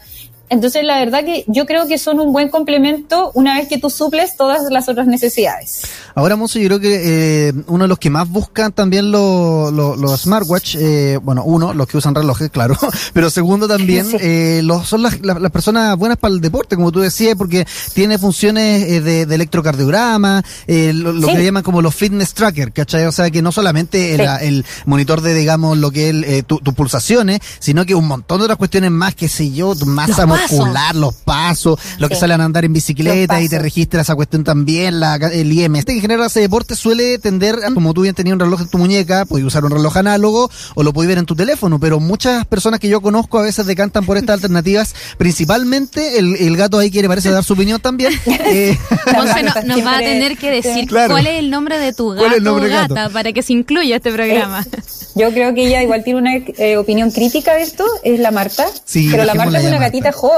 Entonces, 0.51 0.85
la 0.85 0.99
verdad 0.99 1.25
que 1.25 1.45
yo 1.47 1.65
creo 1.65 1.87
que 1.87 1.97
son 1.97 2.19
un 2.21 2.33
buen 2.33 2.49
complemento 2.49 3.31
una 3.35 3.55
vez 3.57 3.69
que 3.69 3.79
tú 3.79 3.89
suples 3.89 4.37
todas 4.37 4.63
las 4.71 4.89
otras 4.89 5.07
necesidades. 5.07 5.83
Ahora, 6.15 6.35
Monzo, 6.37 6.59
yo 6.59 6.67
creo 6.67 6.81
que 6.81 7.49
eh, 7.49 7.53
uno 7.69 7.85
de 7.85 7.89
los 7.89 7.99
que 7.99 8.11
más 8.11 8.29
buscan 8.29 8.73
también 8.73 9.11
los 9.13 9.73
los- 9.73 9.97
los 9.97 10.21
smartwatch, 10.21 10.77
eh, 10.79 11.19
bueno, 11.23 11.45
uno, 11.45 11.73
los 11.73 11.87
que 11.87 11.97
usan 11.97 12.15
relojes, 12.15 12.51
claro, 12.53 12.77
pero 13.13 13.31
segundo 13.31 13.69
también, 13.69 14.07
Sí. 14.07 14.17
eh, 14.21 14.61
los, 14.65 14.89
son 14.89 15.03
las, 15.03 15.21
las, 15.21 15.41
las 15.41 15.51
personas 15.53 15.97
buenas 15.97 16.19
para 16.19 16.35
el 16.35 16.41
deporte, 16.41 16.75
como 16.77 16.91
tú 16.93 17.01
decías, 17.01 17.37
porque 17.37 17.65
tiene 17.95 18.19
funciones 18.19 18.83
eh, 18.91 19.01
de, 19.01 19.27
de 19.27 19.35
electrocardiograma, 19.37 20.43
eh, 20.67 20.93
lo, 20.93 21.13
lo 21.13 21.29
Sí. 21.29 21.37
que 21.37 21.45
llaman 21.45 21.63
como 21.63 21.81
los 21.83 21.95
fitness 21.95 22.35
tracker, 22.35 22.73
¿cachai? 22.73 23.07
O 23.07 23.13
sea, 23.13 23.31
que 23.31 23.41
no 23.43 23.53
solamente 23.53 24.15
el, 24.15 24.21
Sí. 24.21 24.47
el 24.47 24.65
monitor 24.87 25.21
de, 25.21 25.33
digamos, 25.35 25.79
lo 25.79 25.91
que 25.93 26.11
es 26.11 26.15
eh, 26.25 26.43
tu- 26.43 26.59
tus 26.59 26.75
pulsaciones, 26.75 27.41
sino 27.61 27.87
que 27.87 27.95
un 27.95 28.09
montón 28.09 28.39
de 28.39 28.45
otras 28.45 28.59
cuestiones 28.59 28.91
más, 28.91 29.15
qué 29.15 29.29
sé 29.29 29.51
yo, 29.53 29.75
tu 29.77 29.87
masa 29.87 30.27
muscular, 30.49 30.95
los 30.97 31.15
pasos, 31.15 31.79
lo 31.99 32.09
que 32.09 32.15
salen 32.17 32.41
a 32.41 32.45
andar 32.45 32.65
en 32.65 32.73
bicicleta 32.73 33.41
y 33.41 33.49
te 33.49 33.57
pasos. 33.57 33.63
registra 33.63 34.01
esa 34.03 34.15
cuestión 34.15 34.45
también, 34.45 35.01
la, 35.01 35.17
el 35.17 35.53
IM. 35.53 35.77
Este 35.77 35.93
que 35.93 35.97
en 35.99 36.03
general 36.03 36.25
hace 36.27 36.41
deporte 36.41 36.75
suele 36.77 37.19
tender, 37.19 37.57
a- 37.65 37.73
como 37.75 37.93
tú 37.95 38.03
bien 38.03 38.15
tenías 38.15 38.35
un 38.35 38.41
reloj 38.41 38.61
en 38.63 38.69
tu 38.69 38.79
muñeca, 38.79 39.25
puedes 39.25 39.47
usar 39.47 39.65
un 39.65 39.71
reloj 39.71 39.97
análogo 39.97 40.51
o 40.75 40.83
lo 40.83 40.93
puedes 40.93 41.09
ver 41.09 41.19
en 41.19 41.27
tu 41.27 41.35
teléfono, 41.37 41.79
pero 41.81 42.01
muchas 42.01 42.47
personas 42.47 42.81
que 42.81 42.89
yo 42.89 43.01
conozco 43.01 43.39
a 43.39 43.43
veces 43.43 43.67
decantan 43.67 44.05
por 44.07 44.17
estas 44.17 44.35
alternativas, 44.35 44.95
principalmente 45.19 46.19
el, 46.19 46.37
el 46.37 46.57
gato 46.57 46.79
ahí 46.79 46.91
quiere 46.91 47.09
parece 47.09 47.31
dar 47.31 47.45
su 47.45 47.55
opinión 47.55 47.81
también. 47.81 48.13
Eh, 48.53 48.77
no- 49.15 49.63
nos 49.77 49.87
va 49.87 49.97
a 49.97 50.01
tener 50.01 50.37
que 50.37 50.51
decir 50.51 50.87
Claro. 50.89 51.13
cuál 51.15 51.27
es 51.27 51.39
el 51.39 51.51
nombre 51.51 51.79
de 51.79 51.93
tu 51.93 52.11
gata 52.11 53.09
para 53.11 53.33
que 53.33 53.43
se 53.43 53.53
incluya 53.53 53.97
este 53.97 54.13
programa. 54.13 54.67
Yo 55.15 55.31
creo 55.33 55.55
que 55.55 55.67
ella 55.67 55.83
igual 55.83 56.03
tiene 56.05 56.21
una 56.21 56.37
eh, 56.37 56.77
opinión 56.77 57.11
crítica 57.11 57.55
de 57.55 57.63
esto, 57.63 57.85
es 58.03 58.19
la 58.21 58.31
Marta. 58.31 58.67
Sí, 58.85 59.09
pero 59.11 59.25
la 59.25 59.35
Marta 59.35 59.59
es 59.59 59.65
una 59.65 59.73
Marta. 59.79 59.87
gatita 59.87 60.13
joven. 60.13 60.30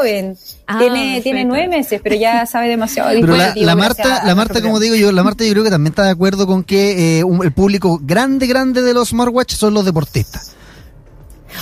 Ah, 0.66 0.78
tiene, 0.78 1.20
tiene 1.22 1.44
nueve 1.44 1.68
meses, 1.68 2.00
pero 2.02 2.14
ya 2.16 2.46
sabe 2.46 2.68
demasiado. 2.68 3.10
de 3.10 3.20
Pero 3.20 3.36
la, 3.36 3.76
Marta, 3.76 4.22
la 4.24 4.34
Marta, 4.34 4.62
como 4.62 4.78
digo 4.80 4.94
yo, 4.94 5.12
la 5.12 5.22
Marta 5.22 5.44
yo 5.44 5.50
creo 5.52 5.64
que 5.64 5.70
también 5.70 5.92
está 5.92 6.04
de 6.04 6.10
acuerdo 6.10 6.46
con 6.46 6.64
que 6.64 7.18
eh, 7.18 7.24
un- 7.24 7.42
el 7.44 7.52
público 7.52 7.98
grande, 8.02 8.46
grande 8.46 8.82
de 8.82 8.94
los 8.94 9.08
smartwatch 9.10 9.54
son 9.54 9.74
los 9.74 9.84
deportistas. 9.84 10.52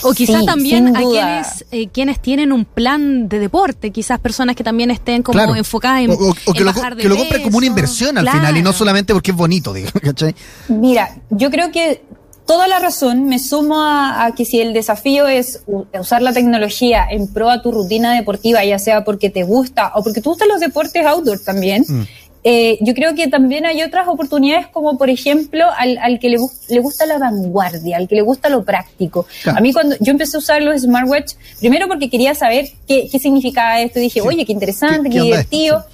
O 0.02 0.12
quizás 0.12 0.40
Sí, 0.40 0.46
también 0.46 0.96
a 0.96 1.00
quienes, 1.00 1.64
eh, 1.72 1.88
quienes 1.88 2.20
tienen 2.22 2.52
un 2.52 2.64
plan 2.64 3.28
de 3.28 3.40
deporte, 3.40 3.90
quizás 3.90 4.20
personas 4.20 4.54
que 4.54 4.62
también 4.62 4.90
estén 4.92 5.22
como 5.24 5.32
Claro. 5.36 5.56
enfocadas 5.56 6.02
en, 6.02 6.10
o, 6.12 6.14
o- 6.14 6.34
o 6.46 6.52
que, 6.52 6.62
lo, 6.62 6.72
de 6.72 6.96
que 6.96 7.08
lo 7.08 7.16
compren 7.16 7.42
como 7.42 7.56
una 7.58 7.66
inversión 7.66 8.16
al 8.16 8.22
Claro. 8.24 8.38
final 8.38 8.56
y 8.56 8.62
no 8.62 8.72
solamente 8.72 9.12
porque 9.12 9.32
es 9.32 9.36
bonito, 9.36 9.72
digo, 9.72 9.88
¿cachai? 10.00 10.34
Mira, 10.68 11.16
yo 11.30 11.50
creo 11.50 11.72
que 11.72 12.04
toda 12.50 12.66
la 12.66 12.78
razón 12.80 13.26
me 13.26 13.38
sumo 13.38 13.80
a, 13.80 14.24
a 14.24 14.34
que 14.34 14.44
si 14.44 14.60
el 14.60 14.72
desafío 14.72 15.28
es 15.28 15.62
usar 15.98 16.20
la 16.20 16.32
tecnología 16.32 17.06
en 17.08 17.28
pro 17.32 17.48
a 17.48 17.62
tu 17.62 17.70
rutina 17.70 18.12
deportiva, 18.14 18.64
ya 18.64 18.78
sea 18.80 19.04
porque 19.04 19.30
te 19.30 19.44
gusta 19.44 19.92
o 19.94 20.02
porque 20.02 20.20
te 20.20 20.28
gustan 20.28 20.48
los 20.48 20.58
deportes 20.60 21.06
outdoor 21.06 21.38
también, 21.38 21.84
Mm. 21.88 22.02
eh, 22.42 22.78
yo 22.80 22.92
creo 22.94 23.14
que 23.14 23.28
también 23.28 23.66
hay 23.66 23.82
otras 23.82 24.08
oportunidades 24.08 24.66
como 24.66 24.98
por 24.98 25.10
ejemplo 25.10 25.64
al, 25.78 25.98
al 25.98 26.18
que 26.18 26.28
le, 26.28 26.38
gu- 26.38 26.50
le 26.70 26.80
gusta 26.80 27.06
la 27.06 27.18
vanguardia, 27.18 27.96
al 27.98 28.08
que 28.08 28.16
le 28.16 28.22
gusta 28.22 28.48
lo 28.48 28.64
práctico. 28.64 29.26
Claro. 29.44 29.58
A 29.58 29.60
mí 29.60 29.72
cuando 29.72 29.94
yo 30.00 30.10
empecé 30.10 30.36
a 30.36 30.40
usar 30.40 30.60
los 30.62 30.80
smartwatch, 30.82 31.34
primero 31.60 31.86
porque 31.86 32.10
quería 32.10 32.34
saber 32.34 32.64
qué, 32.88 33.08
qué 33.12 33.18
significaba 33.20 33.80
esto, 33.80 34.00
dije, 34.00 34.20
Sí. 34.22 34.26
oye, 34.26 34.44
qué 34.44 34.52
interesante, 34.52 35.08
¿Qué- 35.08 35.10
qué, 35.10 35.18
esto? 35.18 35.24
divertido. 35.26 35.84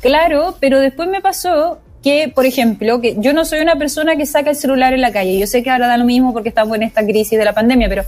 Claro, 0.00 0.56
pero 0.58 0.80
después 0.80 1.08
me 1.08 1.20
pasó 1.20 1.78
que, 2.02 2.30
por 2.34 2.46
ejemplo, 2.46 3.00
que 3.00 3.16
yo 3.18 3.32
no 3.32 3.44
soy 3.44 3.60
una 3.60 3.76
persona 3.76 4.16
que 4.16 4.26
saca 4.26 4.50
el 4.50 4.56
celular 4.56 4.92
en 4.92 5.00
la 5.00 5.12
calle. 5.12 5.38
Yo 5.38 5.46
sé 5.46 5.62
que 5.62 5.70
ahora 5.70 5.86
da 5.86 5.96
lo 5.96 6.04
mismo 6.04 6.32
porque 6.32 6.48
estamos 6.48 6.74
en 6.76 6.82
esta 6.82 7.04
crisis 7.04 7.38
de 7.38 7.44
la 7.44 7.52
pandemia, 7.52 7.88
pero 7.88 8.04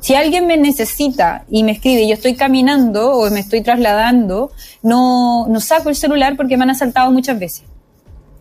si 0.00 0.14
alguien 0.14 0.46
me 0.46 0.56
necesita 0.56 1.44
y 1.50 1.62
me 1.62 1.72
escribe 1.72 2.06
yo 2.06 2.14
estoy 2.14 2.34
caminando 2.34 3.12
o 3.12 3.30
me 3.30 3.40
estoy 3.40 3.62
trasladando, 3.62 4.50
no, 4.82 5.46
no 5.48 5.60
saco 5.60 5.88
el 5.88 5.96
celular 5.96 6.36
porque 6.36 6.56
me 6.56 6.64
han 6.64 6.70
asaltado 6.70 7.10
muchas 7.10 7.38
veces. 7.38 7.64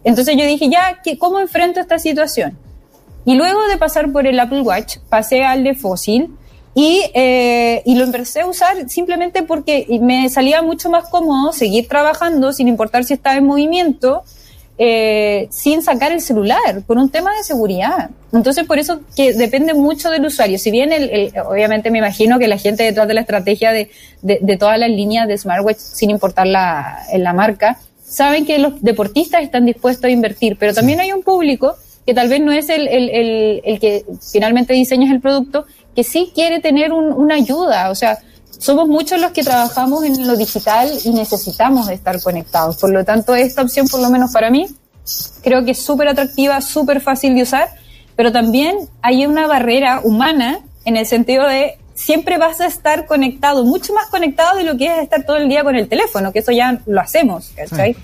Entonces 0.04 0.38
yo 0.38 0.46
dije, 0.46 0.70
ya, 0.70 1.02
¿qué, 1.04 1.18
¿cómo 1.18 1.40
enfrento 1.40 1.80
esta 1.80 1.98
situación? 1.98 2.58
Y 3.26 3.34
luego 3.36 3.68
de 3.68 3.78
pasar 3.78 4.12
por 4.12 4.28
el 4.28 4.40
Apple 4.40 4.62
Watch, 4.62 4.98
pasé 5.10 5.44
al 5.44 5.64
de 5.64 5.74
Fossil 5.74 6.30
y, 6.76 7.02
eh, 7.16 7.82
y 7.86 7.96
lo 7.96 8.04
empecé 8.04 8.42
a 8.42 8.46
usar 8.46 8.88
simplemente 8.88 9.42
porque 9.42 9.88
me 10.02 10.30
salía 10.30 10.62
mucho 10.62 10.92
más 10.92 11.10
cómodo 11.10 11.52
seguir 11.52 11.88
trabajando 11.88 12.54
sin 12.54 12.68
importar 12.68 13.04
si 13.04 13.16
estaba 13.16 13.38
en 13.38 13.46
movimiento, 13.46 14.24
eh, 14.78 15.48
sin 15.52 15.82
sacar 15.82 16.12
el 16.12 16.20
celular, 16.22 16.82
por 16.86 16.98
un 16.98 17.10
tema 17.10 17.32
de 17.36 17.44
seguridad. 17.44 18.10
Entonces, 18.34 18.66
por 18.66 18.78
eso 18.78 19.00
que 19.16 19.34
depende 19.34 19.74
mucho 19.74 20.10
del 20.10 20.26
usuario. 20.26 20.58
Si 20.60 20.70
bien, 20.72 20.92
el, 20.92 21.10
el- 21.10 21.34
obviamente 21.48 21.92
me 21.92 22.00
imagino 22.00 22.40
que 22.40 22.48
la 22.48 22.58
gente 22.58 22.84
detrás 22.84 23.08
de 23.08 23.14
la 23.14 23.22
estrategia 23.22 23.72
de, 23.72 23.90
de, 24.22 24.40
de 24.42 24.58
todas 24.58 24.78
las 24.78 24.90
líneas 24.90 25.28
de 25.28 25.38
smartwatch, 25.38 25.78
sin 25.78 26.10
importar 26.10 26.48
la, 26.48 27.00
en 27.12 27.24
la 27.24 27.32
marca, 27.34 27.78
saben 28.06 28.46
que 28.46 28.60
los 28.60 28.82
deportistas 28.82 29.42
están 29.44 29.66
dispuestos 29.66 30.06
a 30.06 30.10
invertir, 30.10 30.58
pero 30.60 30.74
también 30.74 31.00
hay 31.00 31.12
un 31.14 31.24
público 31.24 31.76
que 32.06 32.14
tal 32.14 32.28
vez 32.30 32.40
no 32.42 32.52
es 32.52 32.70
el, 32.70 32.88
el, 32.88 33.10
el, 33.10 33.62
el 33.64 33.80
que 33.80 34.06
finalmente 34.32 34.74
diseñas 34.74 35.10
el 35.12 35.22
producto, 35.22 35.66
que 35.96 36.04
sí 36.04 36.32
quiere 36.36 36.60
tener 36.60 36.92
un- 36.92 37.14
una 37.14 37.36
ayuda. 37.36 37.90
O 37.90 37.96
sea, 37.96 38.20
somos 38.60 38.88
muchos 38.88 39.20
los 39.20 39.32
que 39.32 39.44
trabajamos 39.44 40.04
en 40.04 40.28
lo 40.28 40.36
digital 40.36 40.90
y 41.04 41.10
necesitamos 41.12 41.90
estar 41.90 42.22
conectados. 42.22 42.78
Por 42.78 42.92
lo 42.92 43.04
tanto, 43.04 43.36
esta 43.36 43.62
opción, 43.62 43.88
por 43.88 44.00
lo 44.00 44.10
menos 44.10 44.32
para 44.32 44.50
mí, 44.50 44.68
creo 45.44 45.64
que 45.64 45.72
es 45.72 45.82
súper 45.82 46.08
atractiva, 46.08 46.62
súper 46.62 47.02
fácil 47.02 47.36
de 47.36 47.44
usar, 47.44 47.70
pero 48.16 48.32
también 48.32 48.90
hay 49.02 49.26
una 49.26 49.48
barrera 49.48 50.02
humana 50.04 50.60
en 50.86 50.98
el 50.98 51.06
sentido 51.06 51.48
de 51.48 51.78
siempre 51.94 52.38
vas 52.38 52.62
a 52.62 52.68
estar 52.68 53.06
conectado, 53.06 53.64
mucho 53.64 53.94
más 53.94 54.08
conectado 54.08 54.58
de 54.58 54.64
lo 54.64 54.78
que 54.78 54.88
es 54.88 55.04
estar 55.04 55.26
todo 55.26 55.38
el 55.38 55.50
día 55.50 55.64
con 55.64 55.76
el 55.76 55.88
teléfono, 55.88 56.32
que 56.32 56.40
eso 56.40 56.52
ya 56.52 56.82
lo 56.86 57.02
hacemos, 57.02 57.52
¿cachai? 57.56 57.96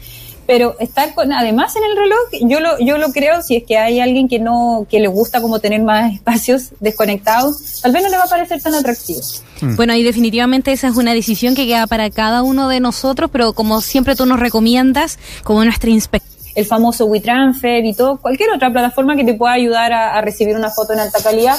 Pero 0.47 0.75
estar 0.79 1.13
con, 1.13 1.31
además 1.31 1.75
en 1.75 1.83
el 1.83 1.95
reloj, 1.95 2.49
yo 2.49 2.59
lo, 2.59 2.79
yo 2.79 2.97
lo 2.97 3.11
creo, 3.11 3.41
si 3.41 3.57
es 3.57 3.63
que 3.63 3.77
hay 3.77 3.99
alguien 3.99 4.27
que 4.27 4.39
no, 4.39 4.87
que 4.89 4.99
le 4.99 5.07
gusta 5.07 5.41
como 5.41 5.59
tener 5.59 5.81
más 5.83 6.13
espacios 6.15 6.71
desconectados, 6.79 7.81
tal 7.81 7.91
vez 7.91 8.03
no 8.03 8.09
le 8.09 8.17
va 8.17 8.23
a 8.23 8.27
parecer 8.27 8.61
tan 8.61 8.73
atractivo. 8.73 9.21
Mm. 9.61 9.75
Bueno, 9.75 9.95
y 9.95 10.03
definitivamente 10.03 10.71
esa 10.71 10.87
es 10.87 10.97
una 10.97 11.13
decisión 11.13 11.55
que 11.55 11.65
queda 11.65 11.87
para 11.87 12.09
cada 12.09 12.43
uno 12.43 12.67
de 12.67 12.79
nosotros, 12.79 13.29
pero 13.31 13.53
como 13.53 13.81
siempre 13.81 14.15
tú 14.15 14.25
nos 14.25 14.39
recomiendas, 14.39 15.19
como 15.43 15.63
nuestra 15.63 15.89
inspección 15.89 16.31
el 16.53 16.65
famoso 16.65 17.05
WeTransfer 17.05 17.85
y 17.85 17.93
todo, 17.93 18.17
cualquier 18.17 18.51
otra 18.51 18.69
plataforma 18.71 19.15
que 19.15 19.23
te 19.23 19.33
pueda 19.33 19.53
ayudar 19.53 19.93
a, 19.93 20.15
a, 20.15 20.21
recibir 20.21 20.55
una 20.55 20.69
foto 20.69 20.91
en 20.91 20.99
alta 20.99 21.23
calidad. 21.23 21.57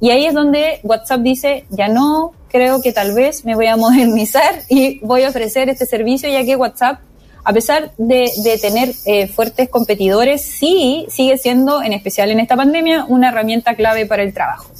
Y 0.00 0.10
ahí 0.10 0.26
es 0.26 0.34
donde 0.34 0.80
WhatsApp 0.82 1.20
dice, 1.20 1.64
ya 1.70 1.88
no, 1.88 2.32
creo 2.48 2.80
que 2.82 2.92
tal 2.92 3.14
vez 3.14 3.44
me 3.44 3.54
voy 3.54 3.66
a 3.66 3.76
modernizar 3.78 4.62
y 4.68 5.00
voy 5.00 5.24
a 5.24 5.30
ofrecer 5.30 5.68
este 5.68 5.86
servicio, 5.86 6.28
ya 6.28 6.44
que 6.44 6.56
WhatsApp, 6.56 7.00
a 7.42 7.52
pesar 7.52 7.92
de, 7.98 8.30
de 8.42 8.58
tener 8.58 8.92
eh, 9.06 9.26
fuertes 9.26 9.68
competidores, 9.68 10.42
sí 10.42 11.06
sigue 11.10 11.36
siendo, 11.36 11.82
en 11.82 11.92
especial 11.92 12.30
en 12.30 12.40
esta 12.40 12.56
pandemia, 12.56 13.06
una 13.08 13.28
herramienta 13.28 13.74
clave 13.74 14.06
para 14.06 14.22
el 14.22 14.32
trabajo. 14.32 14.70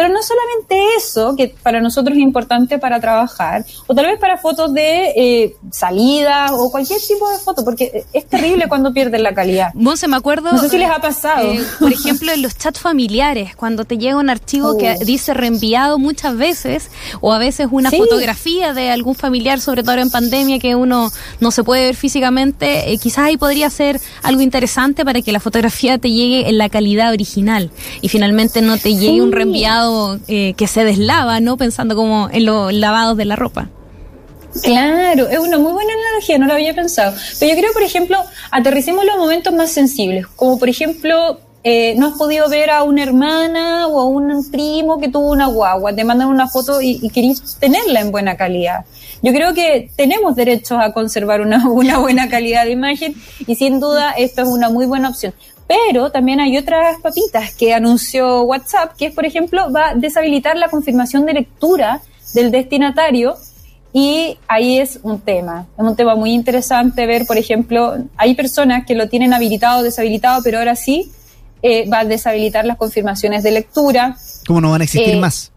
Pero 0.00 0.14
no 0.14 0.22
solamente 0.22 0.96
eso, 0.96 1.36
que 1.36 1.54
para 1.62 1.78
nosotros 1.78 2.16
es 2.16 2.22
importante 2.22 2.78
para 2.78 3.02
trabajar, 3.02 3.66
o 3.86 3.94
tal 3.94 4.06
vez 4.06 4.18
para 4.18 4.38
fotos 4.38 4.72
de 4.72 5.12
eh, 5.14 5.56
salida 5.70 6.54
o 6.54 6.70
cualquier 6.70 6.98
tipo 7.02 7.30
de 7.30 7.36
foto, 7.36 7.62
porque 7.66 8.06
es 8.10 8.26
terrible 8.26 8.64
cuando 8.66 8.94
pierden 8.94 9.22
la 9.22 9.34
calidad. 9.34 9.74
se 9.96 10.08
me 10.08 10.16
acuerdo. 10.16 10.52
No 10.52 10.58
sé 10.58 10.70
si 10.70 10.78
les 10.78 10.88
ha 10.88 11.02
pasado. 11.02 11.52
Eh, 11.52 11.62
por 11.78 11.92
ejemplo, 11.92 12.32
en 12.32 12.40
los 12.40 12.56
chats 12.56 12.80
familiares, 12.80 13.54
cuando 13.54 13.84
te 13.84 13.98
llega 13.98 14.16
un 14.16 14.30
archivo 14.30 14.78
que 14.78 14.96
dice 15.04 15.34
reenviado 15.34 15.98
muchas 15.98 16.34
veces, 16.34 16.90
o 17.20 17.34
a 17.34 17.38
veces 17.38 17.68
una 17.70 17.90
fotografía 17.90 18.72
de 18.72 18.88
algún 18.90 19.14
familiar, 19.14 19.60
sobre 19.60 19.82
todo 19.82 19.96
en 19.96 20.08
pandemia, 20.08 20.58
que 20.60 20.76
uno 20.76 21.12
no 21.40 21.50
se 21.50 21.62
puede 21.62 21.84
ver 21.84 21.94
físicamente, 21.94 22.90
eh, 22.90 22.96
quizás 22.96 23.26
ahí 23.26 23.36
podría 23.36 23.68
ser 23.68 24.00
algo 24.22 24.40
interesante 24.40 25.04
para 25.04 25.20
que 25.20 25.30
la 25.30 25.40
fotografía 25.40 25.98
te 25.98 26.10
llegue 26.10 26.48
en 26.48 26.56
la 26.56 26.70
calidad 26.70 27.12
original 27.12 27.70
y 28.00 28.08
finalmente 28.08 28.62
no 28.62 28.78
te 28.78 28.94
llegue 28.96 29.20
un 29.20 29.32
reenviado 29.32 29.89
eh, 30.28 30.54
que 30.56 30.66
se 30.66 30.84
deslava, 30.84 31.40
¿no? 31.40 31.56
Pensando 31.56 31.96
como 31.96 32.28
en 32.30 32.44
los 32.44 32.72
lavados 32.72 33.16
de 33.16 33.24
la 33.24 33.36
ropa. 33.36 33.68
Claro, 34.62 35.28
es 35.28 35.38
una 35.38 35.58
muy 35.58 35.72
buena 35.72 35.92
analogía, 35.92 36.38
no 36.38 36.46
lo 36.46 36.54
había 36.54 36.74
pensado. 36.74 37.14
Pero 37.38 37.54
yo 37.54 37.60
creo, 37.60 37.72
por 37.72 37.82
ejemplo, 37.82 38.18
aterricemos 38.50 39.04
los 39.04 39.16
momentos 39.16 39.52
más 39.54 39.70
sensibles, 39.70 40.26
como 40.26 40.58
por 40.58 40.68
ejemplo, 40.68 41.38
eh, 41.62 41.94
no 41.96 42.08
has 42.08 42.18
podido 42.18 42.48
ver 42.48 42.70
a 42.70 42.82
una 42.82 43.02
hermana 43.02 43.86
o 43.86 44.00
a 44.00 44.06
un 44.06 44.50
primo 44.50 44.98
que 44.98 45.08
tuvo 45.08 45.30
una 45.30 45.46
guagua, 45.46 45.94
te 45.94 46.04
mandan 46.04 46.28
una 46.28 46.48
foto 46.48 46.80
y, 46.80 46.98
y 47.02 47.10
querés 47.10 47.58
tenerla 47.60 48.00
en 48.00 48.10
buena 48.10 48.36
calidad. 48.36 48.84
Yo 49.22 49.32
creo 49.32 49.52
que 49.52 49.90
tenemos 49.96 50.34
derecho 50.34 50.78
a 50.78 50.92
conservar 50.92 51.40
una, 51.42 51.68
una 51.70 51.98
buena 51.98 52.28
calidad 52.28 52.64
de 52.64 52.72
imagen 52.72 53.14
y 53.46 53.54
sin 53.54 53.78
duda 53.78 54.12
esto 54.12 54.42
es 54.42 54.48
una 54.48 54.70
muy 54.70 54.86
buena 54.86 55.10
opción. 55.10 55.34
Pero 55.70 56.10
también 56.10 56.40
hay 56.40 56.58
otras 56.58 56.98
papitas 57.00 57.54
que 57.54 57.72
anunció 57.72 58.42
WhatsApp, 58.42 58.96
que 58.96 59.06
es, 59.06 59.14
por 59.14 59.24
ejemplo, 59.24 59.70
va 59.70 59.90
a 59.90 59.94
deshabilitar 59.94 60.56
la 60.56 60.68
confirmación 60.68 61.24
de 61.26 61.34
lectura 61.34 62.00
del 62.34 62.50
destinatario 62.50 63.36
y 63.92 64.36
ahí 64.48 64.78
es 64.78 64.98
un 65.04 65.20
tema, 65.20 65.68
es 65.78 65.84
un 65.84 65.94
tema 65.94 66.16
muy 66.16 66.32
interesante 66.32 67.06
ver, 67.06 67.24
por 67.24 67.38
ejemplo, 67.38 67.98
hay 68.16 68.34
personas 68.34 68.84
que 68.84 68.96
lo 68.96 69.08
tienen 69.08 69.32
habilitado 69.32 69.78
o 69.78 69.82
deshabilitado, 69.84 70.42
pero 70.42 70.58
ahora 70.58 70.74
sí 70.74 71.12
eh, 71.62 71.88
va 71.88 72.00
a 72.00 72.04
deshabilitar 72.04 72.64
las 72.64 72.76
confirmaciones 72.76 73.44
de 73.44 73.52
lectura. 73.52 74.16
¿Cómo 74.48 74.60
no 74.60 74.72
van 74.72 74.80
a 74.80 74.84
existir 74.84 75.14
eh, 75.14 75.20
más? 75.20 75.49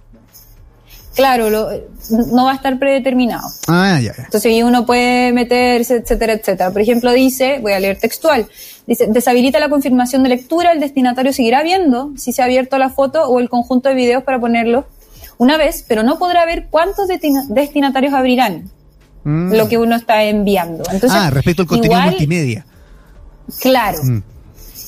Claro, 1.16 1.50
lo, 1.50 1.70
no 2.10 2.46
va 2.46 2.54
a 2.54 2.56
estar 2.56 2.80
predeterminado. 2.80 3.48
Ah, 3.68 4.00
ya, 4.02 4.14
ya. 4.16 4.24
Entonces 4.24 4.46
ahí 4.46 4.64
uno 4.64 4.86
puede 4.86 5.32
meterse, 5.32 5.98
etcétera, 5.98 6.34
etcétera. 6.34 6.72
Por 6.72 6.82
ejemplo, 6.82 7.12
dice, 7.12 7.60
voy 7.62 7.74
a 7.74 7.80
leer 7.80 8.00
textual, 8.00 8.48
dice, 8.88 9.08
deshabilita 9.08 9.60
la 9.60 9.70
confirmación 9.70 10.24
de 10.24 10.30
lectura, 10.30 10.72
el 10.72 10.80
destinatario 10.80 11.32
seguirá 11.32 11.62
viendo 11.62 12.12
si 12.18 12.34
se 12.34 12.42
ha 12.42 12.46
abierto 12.46 12.78
la 12.80 12.90
foto 12.90 13.24
o 13.26 13.40
el 13.40 13.48
conjunto 13.48 13.90
de 13.90 13.96
videos 13.96 14.24
para 14.24 14.40
ponerlo 14.40 14.88
una 15.38 15.58
vez, 15.58 15.86
pero 15.88 16.04
no 16.04 16.18
podrá 16.18 16.46
ver 16.46 16.68
cuántos 16.70 17.08
destinatarios 17.08 18.14
abrirán 18.14 18.70
mm. 19.24 19.54
lo 19.54 19.68
que 19.68 19.78
uno 19.78 19.96
está 19.96 20.24
enviando. 20.24 20.84
Entonces, 20.92 21.12
ah, 21.12 21.30
respecto 21.30 21.62
al 21.62 21.68
contenido 21.68 22.02
multimedia. 22.02 22.66
Claro. 23.60 24.00
Mm. 24.04 24.24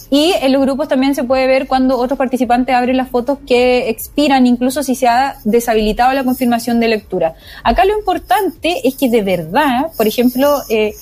Y 0.09 0.33
en 0.39 0.51
los 0.53 0.61
grupos 0.61 0.87
también 0.87 1.15
se 1.15 1.23
puede 1.23 1.47
ver 1.47 1.67
cuando 1.67 1.97
otros 1.97 2.17
participantes 2.17 2.75
abren 2.75 2.97
las 2.97 3.09
fotos 3.09 3.39
que 3.47 3.89
expiran, 3.89 4.45
incluso 4.45 4.83
si 4.83 4.95
se 4.95 5.07
ha 5.07 5.37
deshabilitado 5.43 6.13
la 6.13 6.23
confirmación 6.23 6.79
de 6.79 6.87
lectura. 6.87 7.35
Acá 7.63 7.85
lo 7.85 7.97
importante 7.97 8.87
es 8.87 8.95
que 8.95 9.09
de 9.09 9.21
verdad, 9.23 9.91
por 9.97 10.07
ejemplo, 10.07 10.61
eh, 10.69 10.93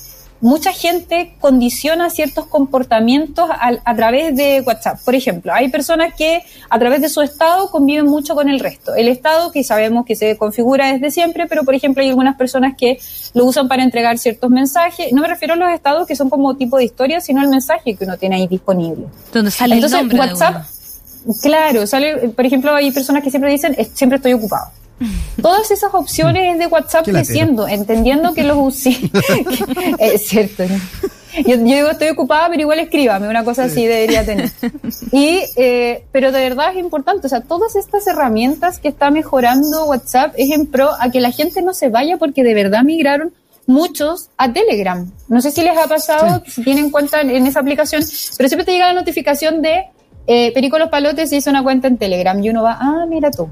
mucha 0.44 0.72
gente 0.74 1.32
condiciona 1.40 2.10
ciertos 2.10 2.44
comportamientos 2.44 3.48
a, 3.50 3.96
través 3.96 4.36
de 4.36 4.60
WhatsApp. 4.60 5.00
Por 5.02 5.14
ejemplo, 5.14 5.54
hay 5.54 5.70
personas 5.70 6.12
que 6.12 6.42
a 6.68 6.78
través 6.78 7.00
de 7.00 7.08
su 7.08 7.22
estado 7.22 7.70
conviven 7.70 8.04
mucho 8.04 8.34
con 8.34 8.50
el 8.50 8.60
resto. 8.60 8.94
El 8.94 9.08
estado 9.08 9.50
que 9.50 9.64
sabemos 9.64 10.04
que 10.04 10.16
se 10.16 10.36
configura 10.36 10.92
desde 10.92 11.10
siempre, 11.10 11.46
pero 11.46 11.64
por 11.64 11.74
ejemplo 11.74 12.02
hay 12.02 12.10
algunas 12.10 12.36
personas 12.36 12.74
que 12.76 12.98
lo 13.32 13.46
usan 13.46 13.68
para 13.68 13.82
entregar 13.82 14.18
ciertos 14.18 14.50
mensajes. 14.50 15.14
No 15.14 15.22
me 15.22 15.28
refiero 15.28 15.54
a 15.54 15.56
los 15.56 15.70
estados 15.70 16.06
que 16.06 16.14
son 16.14 16.28
como 16.28 16.54
tipo 16.56 16.76
de 16.76 16.84
historia, 16.84 17.22
sino 17.22 17.40
al 17.40 17.48
mensaje 17.48 17.94
que 17.94 18.04
uno 18.04 18.18
tiene 18.18 18.36
ahí 18.36 18.46
disponible. 18.46 19.06
Donde 19.32 19.50
sale 19.50 19.76
Entonces, 19.76 19.98
el 19.98 20.08
nombre 20.08 20.28
WhatsApp, 20.28 20.66
claro, 21.40 21.86
sale, 21.86 22.28
por 22.28 22.44
ejemplo, 22.44 22.74
hay 22.74 22.90
personas 22.90 23.22
que 23.22 23.30
siempre 23.30 23.50
dicen, 23.50 23.74
siempre 23.94 24.16
estoy 24.16 24.34
ocupado. 24.34 24.66
Todas 25.42 25.70
esas 25.70 25.92
opciones 25.94 26.58
de 26.58 26.66
WhatsApp 26.66 27.04
creciendo, 27.04 27.68
entendiendo 27.68 28.34
que 28.34 28.42
los 28.44 28.58
usé. 28.58 29.10
es 29.98 30.26
cierto. 30.26 30.64
Yo, 31.46 31.56
digo, 31.56 31.90
estoy 31.90 32.08
ocupada, 32.10 32.48
pero 32.48 32.62
igual 32.62 32.78
escríbame, 32.78 33.28
una 33.28 33.44
cosa 33.44 33.64
así 33.64 33.86
debería 33.86 34.24
tener. 34.24 34.50
Y, 35.12 35.42
eh, 35.56 36.04
pero 36.12 36.32
de 36.32 36.40
verdad 36.40 36.72
es 36.72 36.78
importante, 36.78 37.26
o 37.26 37.30
sea, 37.30 37.40
todas 37.40 37.76
estas 37.76 38.06
herramientas 38.06 38.78
que 38.78 38.88
está 38.88 39.10
mejorando 39.10 39.84
WhatsApp 39.86 40.34
es 40.36 40.50
en 40.50 40.66
pro 40.66 40.90
a 40.98 41.10
que 41.10 41.20
la 41.20 41.30
gente 41.30 41.62
no 41.62 41.72
se 41.72 41.88
vaya 41.88 42.16
porque 42.16 42.42
de 42.42 42.54
verdad 42.54 42.82
migraron 42.82 43.32
muchos 43.66 44.30
a 44.36 44.52
Telegram. 44.52 45.10
No 45.28 45.40
sé 45.40 45.50
si 45.50 45.62
les 45.62 45.76
ha 45.76 45.86
pasado, 45.86 46.42
si 46.46 46.62
tienen 46.62 46.90
cuenta 46.90 47.20
en, 47.20 47.46
esa 47.46 47.60
aplicación, 47.60 48.02
pero 48.36 48.48
siempre 48.48 48.64
te 48.64 48.72
llega 48.72 48.88
la 48.88 49.00
notificación 49.00 49.62
de 49.62 49.84
eh, 50.26 50.52
Perico 50.52 50.78
Los 50.78 50.90
Palotes 50.90 51.32
hizo 51.32 51.50
una 51.50 51.62
cuenta 51.62 51.88
en 51.88 51.96
Telegram 51.96 52.42
y 52.42 52.50
uno 52.50 52.62
va, 52.62 52.78
ah, 52.80 53.06
mira 53.08 53.30
tú. 53.30 53.48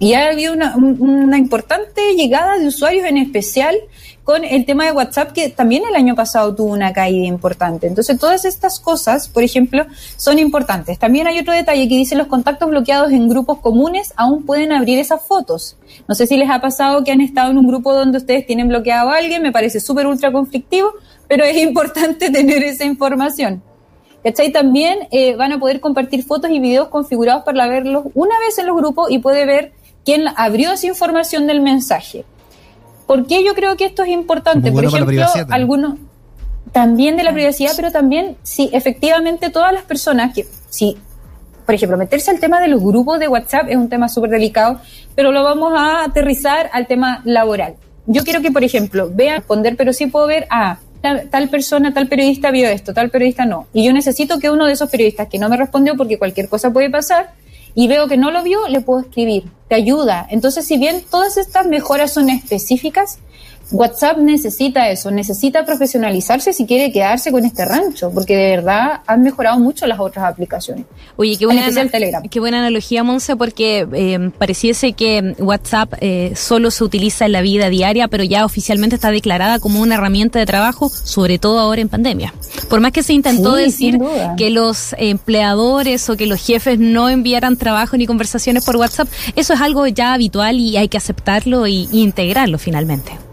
Y 0.00 0.14
ha 0.14 0.28
habido 0.28 0.52
una, 0.52 0.76
una, 0.76 1.38
importante 1.38 2.14
llegada 2.14 2.56
de 2.56 2.68
usuarios, 2.68 3.04
en 3.04 3.16
especial 3.16 3.76
con 4.22 4.44
el 4.44 4.64
tema 4.64 4.84
de 4.84 4.92
WhatsApp, 4.92 5.32
que 5.32 5.48
también 5.48 5.82
el 5.88 5.96
año 5.96 6.14
pasado 6.14 6.54
tuvo 6.54 6.72
una 6.72 6.92
caída 6.92 7.26
importante. 7.26 7.86
Entonces, 7.86 8.18
todas 8.18 8.44
estas 8.44 8.78
cosas, 8.78 9.28
por 9.28 9.42
ejemplo, 9.42 9.86
son 10.16 10.38
importantes. 10.38 10.98
También 10.98 11.26
hay 11.26 11.38
otro 11.40 11.52
detalle 11.52 11.88
que 11.88 11.96
dice 11.96 12.14
los 12.14 12.28
contactos 12.28 12.68
bloqueados 12.68 13.10
en 13.10 13.28
grupos 13.28 13.58
comunes 13.58 14.12
aún 14.16 14.44
pueden 14.44 14.70
abrir 14.70 14.98
esas 14.98 15.22
fotos. 15.22 15.76
No 16.06 16.14
sé 16.14 16.26
si 16.26 16.36
les 16.36 16.50
ha 16.50 16.60
pasado 16.60 17.02
que 17.02 17.10
han 17.10 17.20
estado 17.20 17.50
en 17.50 17.58
un 17.58 17.66
grupo 17.66 17.92
donde 17.92 18.18
ustedes 18.18 18.46
tienen 18.46 18.68
bloqueado 18.68 19.10
a 19.10 19.16
alguien, 19.16 19.42
me 19.42 19.50
parece 19.50 19.80
súper 19.80 20.06
ultra 20.06 20.30
conflictivo, 20.30 20.92
pero 21.26 21.44
es 21.44 21.56
importante 21.62 22.30
tener 22.30 22.62
esa 22.62 22.84
información. 22.84 23.62
¿Cachai? 24.22 24.52
También 24.52 25.08
eh, 25.10 25.36
van 25.36 25.52
a 25.52 25.58
poder 25.58 25.80
compartir 25.80 26.24
fotos 26.24 26.50
y 26.50 26.58
videos 26.58 26.88
configurados 26.88 27.44
para 27.44 27.66
verlos 27.68 28.04
una 28.14 28.38
vez 28.40 28.58
en 28.58 28.66
los 28.66 28.76
grupos 28.76 29.10
y 29.10 29.18
puede 29.18 29.46
ver 29.46 29.72
quién 30.08 30.24
abrió 30.36 30.72
esa 30.72 30.86
información 30.86 31.46
del 31.46 31.60
mensaje. 31.60 32.24
¿Por 33.06 33.26
qué 33.26 33.44
yo 33.44 33.52
creo 33.52 33.76
que 33.76 33.84
esto 33.84 34.04
es 34.04 34.08
importante? 34.08 34.72
Por 34.72 34.82
ejemplo, 34.82 35.26
algunos 35.50 35.96
también 36.72 37.18
de 37.18 37.24
la 37.24 37.34
privacidad, 37.34 37.72
pero 37.76 37.92
también 37.92 38.38
si 38.42 38.70
efectivamente 38.72 39.50
todas 39.50 39.70
las 39.70 39.82
personas 39.82 40.32
que 40.32 40.46
si 40.70 40.96
por 41.66 41.74
ejemplo, 41.74 41.98
meterse 41.98 42.30
al 42.30 42.40
tema 42.40 42.58
de 42.58 42.68
los 42.68 42.82
grupos 42.82 43.18
de 43.18 43.28
WhatsApp 43.28 43.66
es 43.68 43.76
un 43.76 43.90
tema 43.90 44.08
súper 44.08 44.30
delicado, 44.30 44.80
pero 45.14 45.30
lo 45.30 45.44
vamos 45.44 45.74
a 45.76 46.04
aterrizar 46.04 46.70
al 46.72 46.86
tema 46.86 47.20
laboral. 47.26 47.74
Yo 48.06 48.24
quiero 48.24 48.40
que, 48.40 48.50
por 48.50 48.64
ejemplo, 48.64 49.10
vean 49.12 49.36
responder, 49.36 49.76
pero 49.76 49.92
sí 49.92 50.06
puedo 50.06 50.26
ver 50.26 50.46
a 50.48 50.70
ah, 50.70 50.78
tal, 51.02 51.28
tal, 51.28 51.50
persona, 51.50 51.92
tal 51.92 52.08
periodista 52.08 52.50
vio 52.50 52.66
esto, 52.66 52.94
tal 52.94 53.10
periodista 53.10 53.44
no. 53.44 53.66
Y 53.74 53.84
yo 53.84 53.92
necesito 53.92 54.38
que 54.38 54.50
uno 54.50 54.64
de 54.64 54.72
esos 54.72 54.88
periodistas 54.88 55.28
que 55.28 55.38
no 55.38 55.50
me 55.50 55.58
respondió 55.58 55.94
porque 55.98 56.16
cualquier 56.16 56.48
cosa 56.48 56.72
puede 56.72 56.88
pasar, 56.88 57.34
y 57.80 57.86
veo 57.86 58.08
que 58.08 58.16
no 58.16 58.32
lo 58.32 58.42
vio, 58.42 58.66
le 58.66 58.80
puedo 58.80 58.98
escribir, 58.98 59.52
te 59.68 59.76
ayuda. 59.76 60.26
Entonces, 60.30 60.66
si 60.66 60.78
bien 60.78 61.04
todas 61.08 61.36
estas 61.36 61.64
mejoras 61.68 62.12
son 62.12 62.28
específicas, 62.28 63.20
WhatsApp 63.70 64.18
necesita 64.18 64.88
eso, 64.88 65.10
necesita 65.10 65.64
profesionalizarse 65.64 66.52
si 66.52 66.64
quiere 66.64 66.90
quedarse 66.90 67.30
con 67.30 67.44
este 67.44 67.64
rancho, 67.66 68.10
porque 68.10 68.34
de 68.34 68.56
verdad 68.56 69.00
han 69.06 69.22
mejorado 69.22 69.58
mucho 69.58 69.86
las 69.86 70.00
otras 70.00 70.24
aplicaciones. 70.24 70.86
Oye, 71.16 71.36
qué 71.36 71.44
buena, 71.44 71.68
Telegram. 71.90 72.22
Qué 72.22 72.40
buena 72.40 72.60
analogía, 72.60 73.04
Monse, 73.04 73.36
porque 73.36 73.86
eh, 73.92 74.30
pareciese 74.38 74.92
que 74.92 75.34
WhatsApp 75.38 75.94
eh, 76.00 76.32
solo 76.34 76.70
se 76.70 76.82
utiliza 76.82 77.26
en 77.26 77.32
la 77.32 77.42
vida 77.42 77.68
diaria, 77.68 78.08
pero 78.08 78.24
ya 78.24 78.44
oficialmente 78.44 78.94
está 78.94 79.10
declarada 79.10 79.58
como 79.58 79.80
una 79.80 79.96
herramienta 79.96 80.38
de 80.38 80.46
trabajo, 80.46 80.88
sobre 80.88 81.38
todo 81.38 81.58
ahora 81.58 81.82
en 81.82 81.88
pandemia. 81.88 82.32
Por 82.70 82.80
más 82.80 82.92
que 82.92 83.02
se 83.02 83.12
intentó 83.12 83.54
decir 83.54 83.98
que 84.36 84.50
los 84.50 84.94
empleadores 84.98 86.08
o 86.08 86.16
que 86.16 86.26
los 86.26 86.44
jefes 86.44 86.78
no 86.78 87.10
enviaran 87.10 87.56
trabajo 87.56 87.96
ni 87.96 88.06
conversaciones 88.06 88.64
por 88.64 88.76
WhatsApp, 88.76 89.08
eso 89.36 89.52
es 89.52 89.60
algo 89.60 89.86
ya 89.86 90.14
habitual 90.14 90.58
y 90.58 90.76
hay 90.76 90.88
que 90.88 90.96
aceptarlo 90.96 91.66
e 91.66 91.86
integrarlo 91.92 92.58
finalmente. 92.58 93.27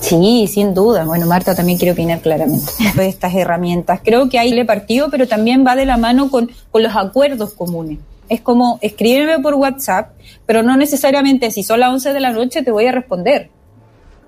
Sí, 0.00 0.46
sin 0.46 0.74
duda. 0.74 1.04
Bueno, 1.04 1.26
Marta 1.26 1.54
también 1.54 1.78
quiere 1.78 1.92
opinar 1.92 2.20
claramente 2.20 2.72
de 2.94 3.08
estas 3.08 3.34
herramientas. 3.34 4.00
Creo 4.04 4.28
que 4.28 4.38
ahí 4.38 4.52
le 4.52 4.64
partido, 4.64 5.10
pero 5.10 5.26
también 5.26 5.64
va 5.66 5.76
de 5.76 5.86
la 5.86 5.96
mano 5.96 6.30
con, 6.30 6.50
con 6.70 6.82
los 6.82 6.94
acuerdos 6.96 7.54
comunes. 7.54 7.98
Es 8.28 8.40
como, 8.40 8.78
escríbeme 8.82 9.38
por 9.40 9.54
WhatsApp, 9.54 10.10
pero 10.46 10.62
no 10.62 10.76
necesariamente 10.76 11.50
si 11.50 11.62
son 11.62 11.80
las 11.80 11.90
11 11.90 12.12
de 12.12 12.20
la 12.20 12.30
noche 12.30 12.62
te 12.62 12.70
voy 12.70 12.86
a 12.86 12.92
responder. 12.92 13.50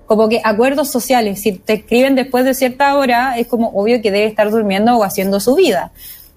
Como 0.07 0.27
que 0.27 0.41
acuerdos 0.43 0.89
sociales, 0.89 1.41
si 1.41 1.53
te 1.53 1.73
escriben 1.73 2.15
después 2.15 2.43
de 2.43 2.53
cierta 2.53 2.95
hora, 2.97 3.37
es 3.37 3.47
como 3.47 3.69
obvio 3.69 4.01
que 4.01 4.11
debe 4.11 4.25
estar 4.25 4.49
durmiendo 4.49 4.97
o 4.97 5.03
haciendo 5.03 5.39
su 5.39 5.55
vida 5.55 5.91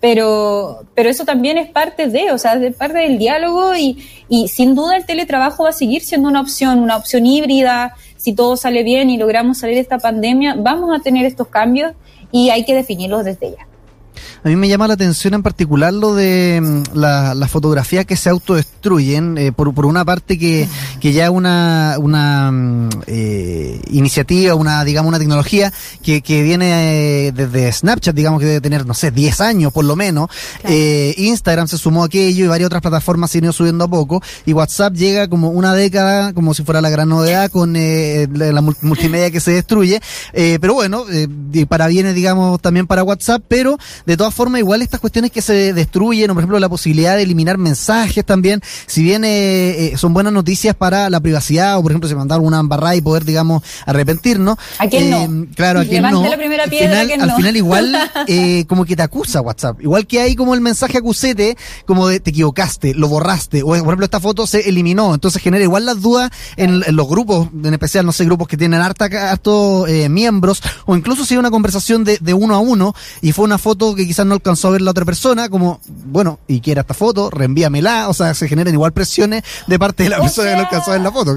pero, 0.05 0.85
pero 0.95 1.09
eso 1.09 1.25
también 1.25 1.57
es 1.57 1.71
parte 1.71 2.09
de, 2.09 2.31
o 2.31 2.37
sea, 2.37 2.57
es 2.57 2.77
parte 2.77 2.99
del 2.99 3.17
diálogo 3.17 3.75
y, 3.75 4.07
y 4.29 4.49
sin 4.49 4.75
duda 4.75 4.99
el 4.99 5.07
teletrabajo 5.07 5.63
va 5.63 5.71
a 5.71 5.73
seguir 5.73 6.03
siendo 6.05 6.29
una 6.29 6.43
opción, 6.43 6.81
una 6.81 6.99
opción 6.99 7.25
híbrida. 7.25 7.97
Si 8.25 8.33
todo 8.33 8.57
sale 8.57 8.85
bien 8.85 9.11
y 9.11 9.19
logramos 9.19 9.59
salir 9.59 9.75
de 9.75 9.83
esta 9.83 9.99
pandemia, 9.99 10.55
vamos 10.57 10.99
a 10.99 11.03
tener 11.03 11.27
estos 11.27 11.49
cambios 11.49 11.93
y 12.33 12.49
hay 12.49 12.65
que 12.65 12.75
definirlos 12.75 13.23
desde 13.23 13.51
ya. 13.51 13.67
A 14.43 14.49
mí 14.49 14.57
me 14.57 14.67
llama 14.67 14.89
la 14.89 14.95
atención 14.95 15.35
en 15.35 15.43
particular 15.43 15.93
lo 15.93 16.15
de 16.15 16.59
mm, 16.59 16.83
las 16.95 17.51
fotografías 17.51 18.07
que 18.07 18.17
se 18.17 18.31
autodestruyen, 18.31 19.37
eh, 19.37 19.53
por, 19.53 19.75
por 19.75 19.85
una 19.85 20.07
parte 20.07 20.39
que, 20.39 20.67
que 21.01 21.13
ya 21.13 21.31
una, 21.31 21.97
una 21.99 22.51
mm, 22.51 22.89
eh, 23.09 23.74
iniciativa, 23.91 24.55
una, 24.55 24.85
digamos, 24.85 25.09
una 25.09 25.19
tecnología 25.19 25.73
que, 26.03 26.23
que 26.23 26.43
viene 26.43 27.29
eh, 27.29 27.33
desde 27.33 27.73
Snapchat, 27.73 28.15
digamos 28.15 28.41
que 28.41 28.47
debe 28.47 28.61
tener, 28.61 28.87
no 28.87 28.95
sé, 28.95 29.11
10 29.11 29.41
años 29.41 29.73
por 29.73 29.85
lo 29.85 29.97
menos. 29.97 30.29
Instagram 30.65 31.69
se 31.69 31.79
sumó 31.79 32.03
a 32.03 32.07
aquello 32.07 32.45
y 32.45 32.49
varias 32.49 32.67
otras 32.67 32.83
plataformas 32.83 33.31
se 33.31 33.39
han 33.39 33.45
ido 33.45 33.53
subiendo 33.53 33.85
a 33.85 33.89
poco. 33.89 34.23
Y 34.47 34.53
WhatsApp 34.53 34.95
llega 34.95 35.29
como 35.29 35.51
una 35.51 35.75
década, 35.75 36.33
como 36.33 36.55
si 36.55 36.65
fuera 36.65 36.81
la 36.81 36.91
gran 36.91 37.09
novedad, 37.09 37.51
con 37.51 37.73
la, 37.75 38.61
multimedia 38.81 39.31
que 39.31 39.41
se 39.41 39.53
destruye. 39.53 40.01
pero 40.33 40.75
bueno, 40.75 41.05
para 41.69 41.87
bienes, 41.87 42.15
digamos, 42.15 42.61
también 42.61 42.87
para 42.87 43.03
WhatsApp, 43.03 43.43
pero 43.49 43.79
de 44.07 44.17
todas 44.17 44.35
forma, 44.35 44.59
igual 44.59 44.83
estas 44.83 45.01
cuestiones 45.01 45.31
que 45.31 45.43
se 45.43 45.73
destruyen, 45.73 46.31
o 46.31 46.35
por 46.35 46.43
ejemplo 46.43 46.59
la 46.59 46.69
posibilidad 46.69 47.17
de 47.17 47.23
eliminar 47.23 47.59
mensajes 47.59 48.25
también, 48.25 48.61
si 48.87 49.03
bien 49.03 49.25
eh, 49.25 49.93
eh, 49.93 49.97
son 49.97 50.15
buenas 50.15 50.33
noticias 50.33 50.75
para 50.75 51.11
la 51.11 51.21
privacidad, 51.21 51.79
o 51.79 51.83
por 51.83 51.93
ejemplo, 51.93 52.09
si 52.09 52.15
mandar 52.15 52.41
una 52.41 52.61
embarrada 52.61 52.97
y 52.97 53.01
poder, 53.01 53.25
digamos, 53.25 53.63
arrepentirnos. 53.87 54.59
¿A 54.79 54.87
quién 54.89 55.11
no? 55.11 55.23
Eh, 55.23 55.49
claro, 55.55 55.81
a 55.81 55.85
quién 55.85 56.03
no. 56.03 56.29
La 56.29 56.37
primera 56.37 56.67
piedra, 56.67 57.01
al, 57.01 57.11
final, 57.11 57.31
al 57.31 57.37
final 57.37 57.57
igual 57.57 58.11
como 58.69 58.85
que 58.85 58.97
te 58.97 59.03
acusa 59.03 59.41
WhatsApp. 59.41 59.81
Igual 59.81 60.07
que 60.07 60.21
hay 60.21 60.35
como 60.35 60.55
el 60.55 60.61
mensaje 60.61 60.99
acusete, 60.99 61.57
como 61.87 62.09
de 62.09 62.21
te 62.21 62.31
equivocaste, 62.31 62.95
lo 62.95 63.09
borraste, 63.09 63.63
o 63.63 63.69
por 63.69 63.79
ejemplo 63.79 64.05
esta 64.05 64.21
foto 64.21 64.47
se 64.47 64.69
eliminó, 64.69 65.15
entonces 65.15 65.43
genera 65.43 65.65
igual 65.65 65.87
las 65.87 66.01
dudas 66.01 66.31
en, 66.57 66.83
los 66.95 67.09
grupos, 67.09 67.49
en 67.63 67.73
especial, 67.73 68.07
no 68.07 68.13
sé, 68.13 68.25
grupos 68.25 68.49
que 68.49 68.57
tienen 68.57 68.81
harta, 68.81 69.07
hartos 69.31 69.89
miembros, 70.09 70.63
o 70.87 70.97
incluso 70.97 71.25
si 71.25 71.35
hay 71.35 71.39
una 71.39 71.51
conversación 71.51 72.05
de, 72.05 72.19
de 72.21 72.35
uno 72.35 72.55
a 72.55 72.59
uno 72.59 72.95
y 73.21 73.33
fue 73.33 73.45
una 73.45 73.59
foto 73.59 73.95
que 73.95 74.07
quizás 74.07 74.27
no 74.27 74.35
alcanzó 74.35 74.69
a 74.69 74.73
ver 74.73 74.83
la 74.83 74.91
otra 74.91 75.05
persona, 75.05 75.49
como, 75.49 75.81
bueno, 75.87 76.39
y 76.47 76.61
quiera 76.61 76.83
esta 76.83 76.95
foto, 76.95 77.31
reenvíamela, 77.31 78.09
o 78.09 78.15
sea, 78.15 78.35
se 78.35 78.49
generan 78.49 78.75
igual 78.75 78.93
presiones 78.93 79.43
de 79.67 79.79
parte 79.79 80.05
de 80.05 80.11
la 80.11 80.21
persona 80.21 80.51
que 80.51 80.57
no 80.57 80.63
alcanzó 80.63 80.91
a 80.91 80.95
ver 80.95 81.03
la 81.03 81.13
foto. 81.13 81.35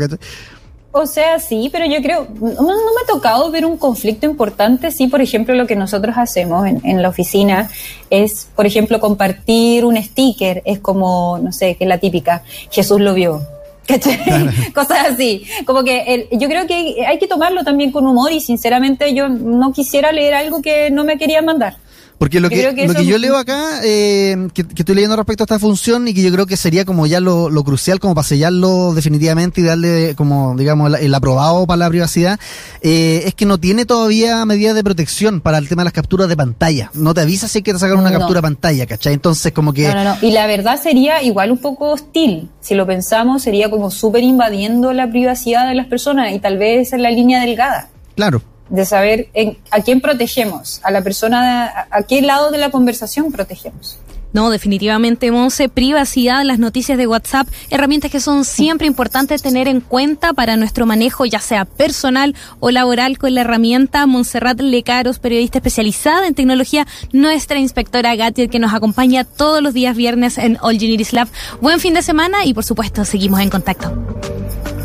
O 1.00 1.06
sea, 1.06 1.40
sí, 1.40 1.70
pero 1.72 1.86
yo 1.86 2.02
creo, 2.02 2.28
no, 2.40 2.64
me 2.64 3.02
ha 3.04 3.08
tocado 3.08 3.52
ver 3.52 3.66
un 3.66 3.78
conflicto 3.78 4.26
importante. 4.26 4.92
Sí, 4.92 5.08
por 5.08 5.22
ejemplo, 5.22 5.54
lo 5.54 5.68
que 5.68 5.76
nosotros 5.76 6.16
hacemos 6.18 6.68
en, 6.68 7.02
la 7.02 7.10
oficina 7.10 7.70
es, 8.10 8.48
por 8.56 8.66
ejemplo, 8.66 9.00
compartir 9.00 9.86
un 9.86 10.02
sticker. 10.02 10.62
Es 10.66 10.80
como, 10.80 11.38
no 11.42 11.52
sé, 11.52 11.76
que 11.76 11.84
es 11.84 11.88
la 11.88 12.00
típica, 12.00 12.44
Jesús 12.72 13.00
lo 13.00 13.14
vio. 13.14 13.42
Cosas 14.74 15.08
así. 15.12 15.46
Como 15.66 15.84
que 15.84 16.28
yo 16.32 16.50
creo 16.50 16.68
que 16.68 17.06
hay 17.06 17.20
que 17.20 17.28
tomarlo 17.28 17.64
también 17.64 17.92
con 17.92 18.06
humor 18.06 18.32
y 18.32 18.42
sinceramente 18.42 19.14
yo 19.14 19.30
no 19.30 19.72
quisiera 19.72 20.12
leer 20.12 20.34
algo 20.34 20.62
que 20.62 20.90
no 20.92 21.04
me 21.04 21.18
querían 21.18 21.46
mandar. 21.46 21.78
Porque 22.18 22.40
lo 22.40 22.50
que, 22.50 22.72
lo 22.88 22.94
que 22.96 23.06
yo 23.06 23.20
leo 23.20 23.38
acá, 23.38 23.82
eh, 23.84 24.48
que, 24.54 24.64
estoy 24.64 24.96
leyendo 24.96 25.16
respecto 25.16 25.44
a 25.44 25.46
esta 25.46 25.60
función 25.60 26.08
y 26.08 26.16
que 26.16 26.24
yo 26.24 26.32
creo 26.32 26.48
que 26.48 26.58
sería 26.58 26.84
como 26.84 27.06
ya 27.06 27.20
lo, 27.20 27.64
crucial, 27.64 28.00
como 28.00 28.16
para 28.16 28.28
sellarlo 28.28 28.94
definitivamente 28.96 29.62
y 29.62 29.64
darle 29.64 30.16
como, 30.16 30.56
digamos, 30.58 31.00
el, 31.00 31.14
aprobado 31.14 31.68
para 31.68 31.78
la 31.78 31.90
privacidad, 31.90 32.40
eh, 32.82 33.24
es 33.26 33.36
que 33.36 33.46
no 33.46 33.60
tiene 33.60 33.86
todavía 33.86 34.44
medidas 34.46 34.74
de 34.74 34.84
protección 34.84 35.42
para 35.42 35.60
el 35.60 35.70
tema 35.70 35.84
de 35.84 35.86
las 35.86 35.94
capturas 35.94 36.28
de 36.28 36.36
pantalla. 36.36 36.90
No 36.96 37.14
te 37.14 37.22
avisa 37.22 37.48
si 37.48 37.60
hay 37.60 37.64
que 37.64 37.74
sacar 37.78 37.98
una 37.98 38.12
captura 38.12 38.40
de 38.40 38.42
pantalla, 38.42 38.86
¿cachai? 38.88 39.14
Entonces 39.14 39.52
como 39.52 39.72
que... 39.72 39.88
No, 39.88 39.94
no, 39.94 40.04
no. 40.04 40.18
Y 40.22 40.32
la 40.32 40.48
verdad 40.48 40.82
sería 40.82 41.22
igual 41.22 41.52
un 41.52 41.60
poco 41.60 41.92
hostil. 41.92 42.50
Si 42.62 42.74
lo 42.74 42.88
pensamos, 42.88 43.44
sería 43.44 43.70
como 43.70 43.92
súper 43.92 44.24
invadiendo 44.24 44.92
la 44.92 45.08
privacidad 45.08 45.68
de 45.68 45.76
las 45.76 45.86
personas 45.86 46.34
y 46.34 46.40
tal 46.40 46.58
vez 46.58 46.94
en 46.94 47.04
la 47.04 47.12
línea 47.12 47.42
delgada. 47.42 47.90
Claro 48.16 48.42
de 48.70 48.86
saber 48.86 49.30
a 49.72 49.82
quién 49.82 50.02
protegemos, 50.02 50.80
a 50.84 50.92
la 50.92 51.02
persona, 51.02 51.88
a, 51.90 52.04
qué 52.04 52.22
lado 52.22 52.52
de 52.52 52.58
la 52.58 52.72
conversación 52.72 53.32
protegemos. 53.32 54.00
No, 54.34 54.50
definitivamente, 54.50 55.32
Monse, 55.32 55.70
privacidad, 55.70 56.44
las 56.44 56.60
noticias 56.60 56.98
de 56.98 57.08
WhatsApp, 57.08 57.48
herramientas 57.70 58.12
que 58.12 58.20
son 58.20 58.44
siempre 58.44 58.86
importantes 58.86 59.42
tener 59.42 59.68
en 59.68 59.80
cuenta 59.80 60.34
para 60.34 60.58
nuestro 60.58 60.86
manejo, 60.86 61.26
ya 61.26 61.40
sea 61.40 61.66
personal 61.66 62.36
o 62.60 62.70
laboral, 62.70 63.18
con 63.18 63.34
la 63.34 63.42
herramienta 63.42 64.06
Montserrat 64.06 64.60
Lecaros, 64.60 65.20
periodista 65.20 65.60
especializada 65.60 66.28
en 66.28 66.36
tecnología, 66.36 66.86
nuestra 67.14 67.58
inspectora 67.58 68.16
Gadget, 68.16 68.52
que 68.52 68.60
nos 68.60 68.74
acompaña 68.74 69.24
todos 69.24 69.64
los 69.64 69.74
días 69.74 69.96
viernes 69.96 70.38
en 70.38 70.58
All 70.62 70.78
Genius 70.78 71.14
Lab. 71.14 71.30
Buen 71.62 71.80
fin 71.80 71.94
de 71.94 72.02
semana 72.02 72.46
y, 72.46 72.54
por 72.54 72.66
supuesto, 72.66 73.06
seguimos 73.06 73.40
en 73.40 73.50
contacto. 73.50 73.92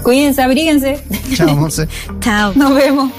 Cuídense, 0.02 0.40
abríguense. 0.42 1.02
Chao, 1.34 1.54
Monse. 1.56 1.88
Chao. 2.20 2.52
Nos 2.54 2.74
vemos. 2.74 3.10